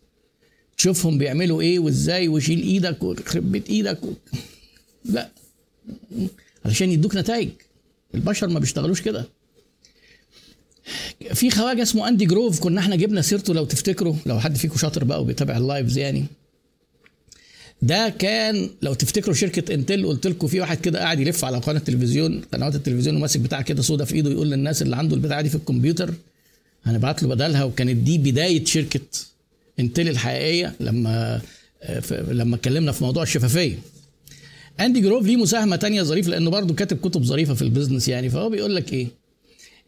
تشوفهم 0.78 1.18
بيعملوا 1.18 1.62
إيه 1.62 1.80
وإزاي 1.80 2.28
وشيل 2.28 2.62
إيدك 2.62 3.04
ويخرب 3.04 3.52
بيت 3.52 3.70
إيدك 3.70 4.04
و... 4.04 4.14
لا. 5.06 5.30
علشان 6.66 6.92
يدوك 6.92 7.16
نتائج. 7.16 7.50
البشر 8.16 8.48
ما 8.48 8.60
بيشتغلوش 8.60 9.02
كده. 9.02 9.26
في 11.34 11.52
خواجة 11.52 11.82
اسمه 11.82 12.08
أندي 12.08 12.26
جروف 12.26 12.60
كنا 12.60 12.82
إحنا 12.82 12.96
جبنا 12.96 13.22
سيرته 13.22 13.54
لو 13.54 13.66
تفتكروا 13.66 14.16
لو 14.26 14.40
حد 14.40 14.58
فيكم 14.58 14.78
شاطر 14.78 15.04
بقى 15.04 15.22
وبيتابع 15.22 15.58
ال 15.58 15.65
lives 15.65 15.98
يعني. 15.98 16.26
ده 17.82 18.10
كان 18.10 18.70
لو 18.82 18.94
تفتكروا 18.94 19.36
شركة 19.36 19.74
انتل 19.74 20.06
قلت 20.06 20.28
لكم 20.28 20.48
في 20.48 20.60
واحد 20.60 20.78
كده 20.78 21.00
قاعد 21.00 21.20
يلف 21.20 21.46
على 21.46 21.58
قناة 21.58 21.78
التلفزيون 21.78 22.42
قنوات 22.54 22.76
التلفزيون 22.76 23.16
وماسك 23.16 23.40
بتاع 23.40 23.62
كده 23.62 23.82
سودا 23.82 24.06
في 24.06 24.16
إيده 24.16 24.32
يقول 24.32 24.50
للناس 24.52 24.82
اللي 24.82 24.96
عنده 24.96 25.16
البتاعة 25.16 25.42
دي 25.42 25.50
في 25.50 25.56
الكمبيوتر 25.56 26.14
هنبعت 26.84 27.24
له 27.24 27.30
بدلها. 27.30 27.64
وكانت 27.64 27.96
دي 27.96 28.18
بداية 28.18 28.66
شركة 28.66 29.00
انتل 29.80 30.08
الحقيقية 30.10 30.76
لما 30.80 31.42
لما 32.12 32.56
اتكلمنا 32.56 32.92
في 32.92 33.04
موضوع 33.04 33.24
الشفافية. 33.24 33.76
أندي 34.80 35.02
جروف 35.02 35.26
ليه 35.26 35.36
مساهمة 35.36 35.76
تانية 35.76 36.02
ظريفة 36.04 36.30
لأنه 36.30 36.50
برضه 36.50 36.74
كاتب 36.74 36.98
كتب 36.98 37.24
ظريفة 37.24 37.54
في 37.54 37.62
ال 37.62 37.67
business 37.67 38.08
يعني 38.08 38.30
فهو 38.30 38.50
بيقول 38.50 38.76
لك 38.76 38.94
إيه؟ 38.94 39.08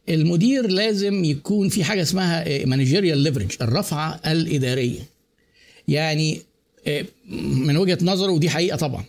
المدير 0.10 0.68
لازم 0.68 1.24
يكون 1.24 1.70
في 1.70 1.84
حاجة 1.84 2.02
اسمها 2.02 2.66
managerial 2.66 3.18
leverage 3.18 3.52
الرفعة 3.62 4.20
الإدارية. 4.28 5.00
يعني 5.88 6.34
آه، 6.36 6.42
من 7.66 7.78
وجهة 7.78 7.98
نظره 8.02 8.32
ودي 8.32 8.50
حقيقة 8.50 8.78
طبعا. 8.78 9.06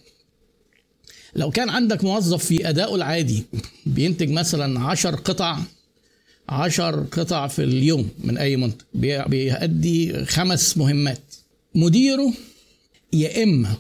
لو 1.36 1.50
كان 1.50 1.68
عندك 1.70 2.04
موظف 2.04 2.44
في 2.44 2.68
ادائه 2.68 2.94
العادي 2.94 3.42
بينتج 3.86 4.30
مثلا 4.30 4.80
10 4.80 5.16
قطع 5.16 5.58
10 6.48 7.08
قطع 7.12 7.46
في 7.46 7.64
اليوم 7.64 8.08
من 8.18 8.38
أي 8.38 8.56
منتج 8.56 8.84
بيأدي 9.26 10.24
خمس 10.24 10.76
مهمات. 10.76 11.22
مديره 11.74 12.32
يا 13.12 13.42
إما 13.42 13.76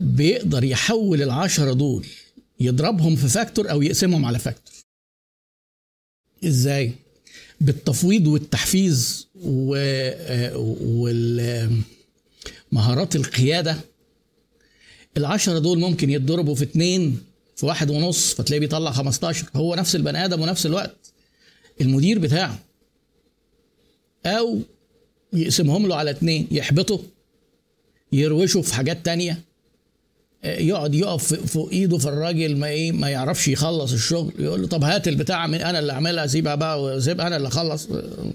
بيقدر 0.00 0.64
يحول 0.64 1.22
العشرة 1.22 1.72
دول 1.72 2.06
يضربهم 2.60 3.16
في 3.16 3.28
factor 3.28 3.70
أو 3.70 3.82
يقسمهم 3.82 4.24
على 4.24 4.38
factor. 4.38 4.74
إزاي؟ 6.44 6.92
بالتفويض 7.60 8.26
والتحفيز 8.26 9.28
و... 9.34 9.74
آه، 9.76 10.56
وال 10.80 11.70
مهارات 12.72 13.16
القيادة. 13.16 13.76
العشرة 15.16 15.58
دول 15.58 15.78
ممكن 15.78 16.10
يتضربوا 16.10 16.54
في 16.54 16.64
اتنين 16.64 17.20
في 17.56 17.66
واحد 17.66 17.90
ونص 17.90 18.34
فتلاقيه 18.34 18.60
بيطلع 18.60 18.90
15 18.90 19.46
هو 19.56 19.74
نفس 19.74 19.96
البني 19.96 20.24
آدم 20.24 20.40
ونفس 20.40 20.66
الوقت. 20.66 20.96
المدير 21.80 22.18
بتاعه. 22.18 22.58
أو 24.26 24.60
يقسمهم 25.32 25.86
له 25.86 25.96
على 25.96 26.10
اتنين 26.10 26.48
يحبطه 26.50 27.00
يروشه 28.12 28.60
في 28.60 28.74
حاجات 28.74 29.04
تانية. 29.04 29.40
يقعد 30.44 30.94
يقف 30.94 31.34
فوق 31.34 31.70
إيده 31.70 31.98
في 31.98 32.08
الراجل 32.08 32.56
ما 32.56 32.66
إيه 32.66 32.92
ما 32.92 33.08
يعرفش 33.08 33.48
يخلص 33.48 33.92
الشغل. 33.92 34.32
يقول 34.38 34.60
له 34.62 34.68
طب 34.68 34.84
هات 34.84 35.08
البتاع 35.08 35.46
من 35.46 35.60
أنا 35.60 35.78
اللي 35.78 35.92
أعملها 35.92 36.26
سيبها 36.26 36.54
بقى 36.54 36.82
وسيبها 36.82 37.26
أنا 37.26 37.36
اللي 37.36 37.48
أخلص. 37.48 37.86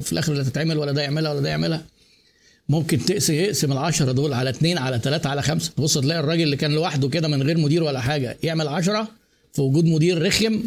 في 0.02 0.12
الآخر 0.12 0.34
لا 0.34 0.44
تتعمل 0.44 0.78
ولا 0.78 0.92
ده 0.92 1.02
يعملها 1.02 1.32
ولا 1.32 1.42
ده 1.42 1.50
يعملها. 1.50 1.86
ممكن 2.70 3.06
تقسم 3.06 3.34
يقسم 3.34 3.72
العشرة 3.72 4.12
دول 4.12 4.34
على 4.34 4.50
اثنين 4.50 4.78
على 4.78 5.00
ثلاثة 5.00 5.30
على 5.30 5.42
خمسة. 5.42 5.72
تبص 5.78 5.98
تلاقي 5.98 6.20
الراجل 6.20 6.44
اللي 6.44 6.58
كان 6.58 6.72
لوحده 6.72 7.10
كده 7.10 7.28
من 7.28 7.44
غير 7.44 7.58
مدير 7.58 7.84
ولا 7.84 8.00
حاجة 8.02 8.38
يعمل 8.44 8.68
عشرة 8.68 9.08
في 9.54 9.62
وجود 9.62 9.86
مدير 9.86 10.22
رخم 10.28 10.64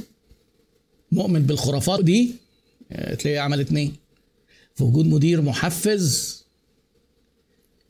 مؤمن 1.13 1.43
بالخرافات 1.43 2.05
دي 2.05 2.35
آه، 2.93 3.15
تلاقيه 3.15 3.41
عمل 3.41 3.61
اثنين 3.61 3.95
في 4.75 4.85
وجود 4.85 5.07
مدير 5.07 5.43
محفز 5.43 6.37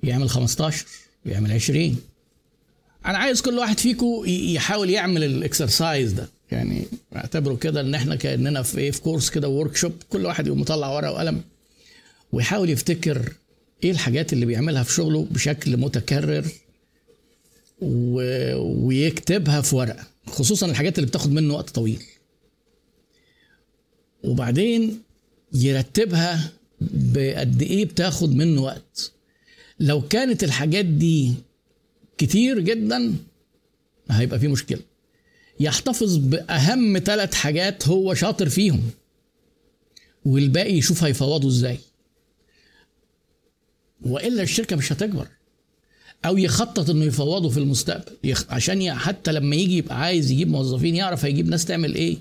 يعمل 0.03 0.29
15 0.29 0.87
يعمل 1.27 1.53
20 1.53 1.97
أنا 3.07 3.19
عايز 3.19 3.41
كل 3.41 3.59
واحد 3.59 3.79
فيكم 3.79 4.23
يحاول 4.27 4.91
يعمل 4.91 5.25
ال 5.25 5.35
exercise 5.35 6.13
ده. 6.13 6.29
يعني 6.53 6.87
اعتبروا 7.17 7.57
كده 7.57 7.81
إن 7.81 7.95
إحنا 7.95 8.17
كأننا 8.17 8.63
في 8.63 8.79
إيه 8.79 8.91
في 8.91 9.01
كورس 9.01 9.31
كده 9.31 9.49
workshop 9.49 9.93
كل 10.11 10.27
واحد 10.27 10.47
يقوم 10.47 10.61
مطلع 10.61 10.89
ورقة 10.95 11.13
وقلم 11.13 11.43
ويحاول 12.33 12.71
يفتكر 12.71 13.33
إيه 13.85 13.91
الحاجات 13.91 14.33
اللي 14.33 14.47
بيعملها 14.47 14.83
في 14.83 14.93
شغله 14.93 15.27
بشكل 15.31 15.77
متكرر 15.77 16.47
و... 17.83 18.21
ويكتبها 18.87 19.61
في 19.61 19.77
ورقة 19.77 20.07
خصوصا 20.27 20.67
الحاجات 20.67 20.99
اللي 20.99 21.07
بتاخد 21.09 21.33
منه 21.33 21.55
وقت 21.55 21.71
طويل. 21.71 22.03
وبعدين 24.25 25.03
يرتبها 25.53 26.53
بقد 26.81 27.63
إيه 27.63 27.85
بتاخد 27.85 28.35
منه 28.35 28.63
وقت. 28.63 29.13
لو 29.81 30.01
كانت 30.09 30.45
الحاجات 30.45 30.85
دي 30.85 31.35
كتير 32.19 32.61
جدا 32.61 33.15
هيبقى 34.11 34.39
في 34.39 34.49
مشكلة. 34.49 34.81
يحتفظ 35.61 36.17
بأهم 36.17 36.99
ثلاث 36.99 37.35
حاجات 37.35 37.89
هو 37.89 38.15
شاطر 38.15 38.49
فيهم 38.49 38.83
والباقي 40.25 40.75
يشوف 40.75 41.05
هيفوضوا 41.05 41.51
إزاي. 41.51 41.79
وإلا 44.03 44.43
الشركة 44.43 44.77
مش 44.77 44.93
هتكبر. 44.93 45.29
أو 46.25 46.39
يخطط 46.39 46.91
إنه 46.91 47.05
يفوضه 47.05 47.49
في 47.49 47.59
المستقبل. 47.59 48.13
يخ... 48.25 48.45
عشان 48.51 48.95
حتى 48.95 49.33
لما 49.33 49.57
يجي 49.57 49.77
يبقى 49.77 50.01
عايز 50.01 50.31
يجيب 50.31 50.49
موظفين 50.49 50.97
يعرف 50.97 51.25
هيجيب 51.25 51.49
ناس 51.49 51.65
تعمل 51.65 51.95
إيه. 51.95 52.17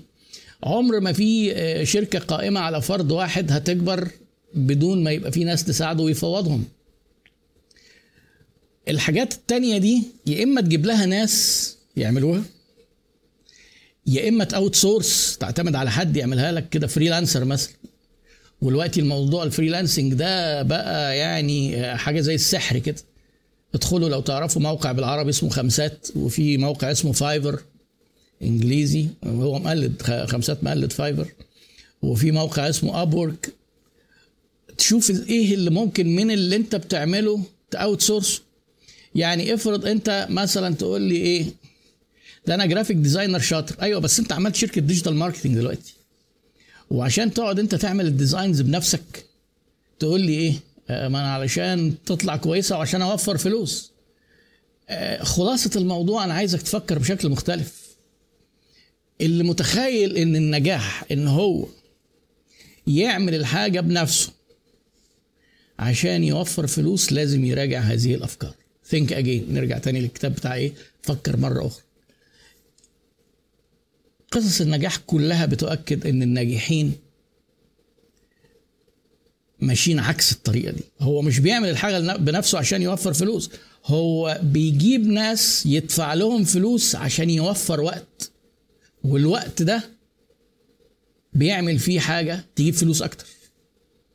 عمر 0.64 1.00
ما 1.00 1.12
في 1.12 1.52
آه، 1.52 1.84
شركة 1.84 2.18
قائمة 2.18 2.60
على 2.60 2.82
فرد 2.82 3.12
واحد 3.12 3.52
هتكبر 3.52 4.08
بدون 4.54 5.04
ما 5.04 5.10
يبقى 5.10 5.32
في 5.32 5.44
ناس 5.44 5.64
تساعده 5.64 6.02
ويفوضهم. 6.02 6.64
الحاجات 8.88 9.32
التانية 9.34 9.78
دي 9.78 10.02
يا 10.26 10.44
إما 10.44 10.60
تجيب 10.60 10.86
لها 10.86 11.06
ناس 11.06 11.76
يعملوها 11.96 12.42
يا 14.06 14.28
إما 14.28 14.44
ت 14.44 14.74
outsource 14.74 15.36
تعتمد 15.40 15.74
على 15.74 15.90
حد 15.90 16.16
يعملها 16.16 16.52
لك 16.52 16.68
كده 16.68 16.86
freelancer 16.86 17.44
مثلا. 17.44 17.72
ودلوقتي 18.62 19.00
الموضوع 19.00 19.42
ال 19.42 19.48
freelancing 19.48 20.14
ده 20.14 20.62
بقى 20.62 21.18
يعني 21.18 21.86
حاجة 21.96 22.20
زي 22.20 22.34
السحر 22.34 22.78
كده. 22.78 22.96
ادخلوا 23.74 24.08
لو 24.08 24.20
تعرفوا 24.20 24.62
موقع 24.62 24.92
بالعربي 24.92 25.30
اسمه 25.30 25.50
خمسات 25.50 26.08
وفي 26.16 26.56
موقع 26.56 26.90
اسمه 26.90 27.12
Fiverr 27.12 27.60
انجليزي 28.42 29.06
هو 29.24 29.58
مقلد 29.58 30.02
خمسات 30.02 30.64
مقلد 30.64 30.92
Fiverr. 30.92 31.28
وفي 32.02 32.30
موقع 32.32 32.68
اسمه 32.68 33.02
Upwork 33.02 33.52
تشوف 34.78 35.10
إيه 35.10 35.54
اللي 35.54 35.70
ممكن 35.70 36.16
من 36.16 36.30
اللي 36.30 36.56
انت 36.56 36.76
بتعمله 36.76 37.42
ت 37.70 38.00
outsource 38.00 38.42
يعني 39.14 39.54
افرض 39.54 39.86
انت 39.86 40.26
مثلا 40.30 40.74
تقول 40.74 41.02
لي 41.02 41.16
إيه 41.16 41.44
ده 42.46 42.54
أنا 42.54 42.66
graphic 42.66 42.96
designer 42.96 43.38
شاطر. 43.38 43.76
أيوه 43.82 44.00
بس 44.00 44.18
انت 44.18 44.32
عملت 44.32 44.54
شركة 44.56 44.80
digital 44.80 45.14
marketing 45.14 45.54
دلوقتي. 45.54 45.95
وعشان 46.90 47.34
تقعد 47.34 47.58
انت 47.58 47.74
تعمل 47.74 48.06
ال 48.06 48.13
designs 48.13 48.60
بنفسك 48.60 49.26
تقول 49.98 50.20
لي 50.20 50.32
إيه؟ 50.32 50.54
آه، 50.90 51.08
ما 51.08 51.20
أنا 51.20 51.34
علشان 51.34 51.94
تطلع 52.06 52.36
كويسة 52.36 52.78
وعشان 52.78 53.02
اوفر 53.02 53.36
فلوس. 53.36 53.92
آه، 54.88 55.22
خلاصة 55.22 55.70
الموضوع 55.76 56.24
أنا 56.24 56.34
عايزك 56.34 56.62
تفكر 56.62 56.98
بشكل 56.98 57.28
مختلف. 57.28 57.86
اللي 59.20 59.44
متخيل 59.44 60.16
ان 60.16 60.36
النجاح 60.36 61.04
ان 61.12 61.28
هو 61.28 61.66
يعمل 62.86 63.34
الحاجة 63.34 63.80
بنفسه 63.80 64.32
عشان 65.78 66.24
يوفر 66.24 66.66
فلوس 66.66 67.12
لازم 67.12 67.44
يراجع 67.44 67.80
هذه 67.80 68.14
الأفكار. 68.14 68.54
ثينك 68.86 69.12
اجين 69.12 69.46
نرجع 69.54 69.78
تاني 69.78 70.00
للكتاب 70.00 70.32
بتاع 70.32 70.54
إيه؟ 70.54 70.72
فكر 71.02 71.36
مرة 71.36 71.66
أخرى. 71.66 71.82
قصص 74.36 74.60
النجاح 74.60 74.96
كلها 74.96 75.46
بتؤكد 75.46 76.06
إن 76.06 76.22
الناجحين 76.22 76.92
ماشيين 79.60 79.98
عكس 79.98 80.32
الطريقة 80.32 80.72
دي. 80.72 80.82
هو 81.00 81.22
مش 81.22 81.38
بيعمل 81.38 81.68
الحاجة 81.68 82.16
بنفسه 82.16 82.58
عشان 82.58 82.82
يوفر 82.82 83.12
فلوس. 83.12 83.50
هو 83.86 84.40
بيجيب 84.42 85.06
ناس 85.06 85.66
يدفع 85.66 86.14
لهم 86.14 86.44
فلوس 86.44 86.96
عشان 86.96 87.30
يوفر 87.30 87.80
وقت. 87.80 88.30
والوقت 89.04 89.62
ده 89.62 89.82
بيعمل 91.32 91.78
فيه 91.78 92.00
حاجة 92.00 92.44
تجيب 92.56 92.74
فلوس 92.74 93.02
أكتر. 93.02 93.26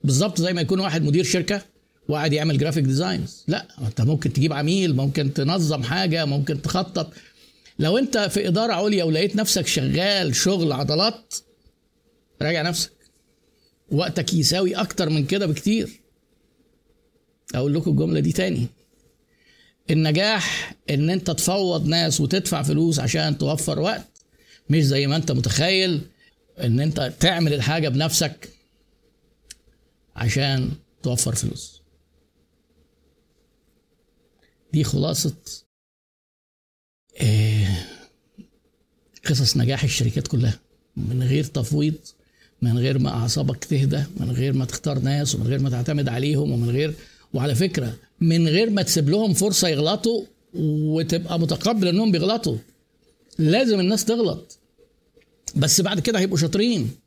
بالظبط 0.04 0.42
زي 0.42 0.54
ما 0.54 0.62
يكون 0.62 0.80
واحد 0.80 1.02
مدير 1.04 1.24
شركة 1.24 1.62
وقاعد 2.08 2.34
يعمل 2.34 2.58
graphic 2.58 2.84
designs 2.84 3.44
لا 3.48 3.68
أنت 3.82 4.02
ممكن 4.02 4.34
تجيب 4.34 4.54
عميل 4.54 4.96
ممكن 4.96 5.34
تنظم 5.34 5.84
حاجة 5.84 6.26
ممكن 6.26 6.62
تخطط. 6.62 7.14
لو 7.80 7.98
انت 7.98 8.18
في 8.18 8.48
إدارة 8.48 8.74
عليا 8.74 9.04
ولقيت 9.04 9.36
نفسك 9.36 9.68
شغال 9.68 10.36
شغل 10.36 10.72
عضلات 10.72 11.36
راجع 12.42 12.62
نفسك. 12.62 12.92
وقتك 13.92 14.34
يساوي 14.34 14.76
أكتر 14.76 15.10
من 15.10 15.26
كده 15.26 15.46
بكتير. 15.46 16.02
أقول 17.56 17.74
لكم 17.74 17.92
الجملة 17.92 18.20
دي 18.20 18.32
تاني. 18.32 18.68
النجاح 19.90 20.74
إن 20.90 21.10
أنت 21.10 21.32
تفوض 21.32 21.88
ناس 21.88 22.22
وتدفع 22.22 22.62
فلوس 22.62 23.00
عشان 23.00 23.38
توفر 23.38 23.80
وقت 23.80 24.08
مش 24.70 24.84
زي 24.84 25.08
ما 25.08 25.16
أنت 25.16 25.32
متخيل 25.32 26.02
إن 26.60 26.80
أنت 26.80 27.14
تعمل 27.20 27.54
الحاجة 27.54 27.90
بنفسك 27.90 28.50
عشان 30.16 30.72
توفر 31.04 31.36
فلوس. 31.36 31.82
دي 34.74 34.84
خلاصة 34.84 35.36
قصص 39.26 39.58
نجاح 39.58 39.84
الشركات 39.84 40.28
كلها. 40.28 40.60
من 40.98 41.24
غير 41.24 41.44
تفويض 41.44 41.94
من 42.62 42.78
غير 42.78 43.00
ما 43.00 43.10
أعصابك 43.10 43.66
تهدى 43.66 44.04
من 44.18 44.32
غير 44.32 44.54
ما 44.54 44.66
تختار 44.66 45.00
ناس 45.00 45.36
ومن 45.36 45.48
غير 45.48 45.60
ما 45.60 45.70
تعتمد 45.70 46.10
عليهم 46.10 46.52
ومن 46.52 46.70
غير 46.70 46.94
وعلى 47.34 47.56
فكرة 47.56 47.96
من 48.22 48.48
غير 48.48 48.70
ما 48.70 48.82
تسيب 48.82 49.10
لهم 49.10 49.34
فرصة 49.34 49.68
يغلطوا 49.68 50.24
وتبقى 50.54 51.40
متقبل 51.40 51.88
إنهم 51.88 52.12
بيغلطوا. 52.12 52.58
لازم 53.40 53.80
الناس 53.80 54.06
تغلط. 54.06 54.58
بس 55.56 55.82
بعد 55.82 56.00
كده 56.00 56.20
هيبقوا 56.20 56.38
شاطرين. 56.38 56.92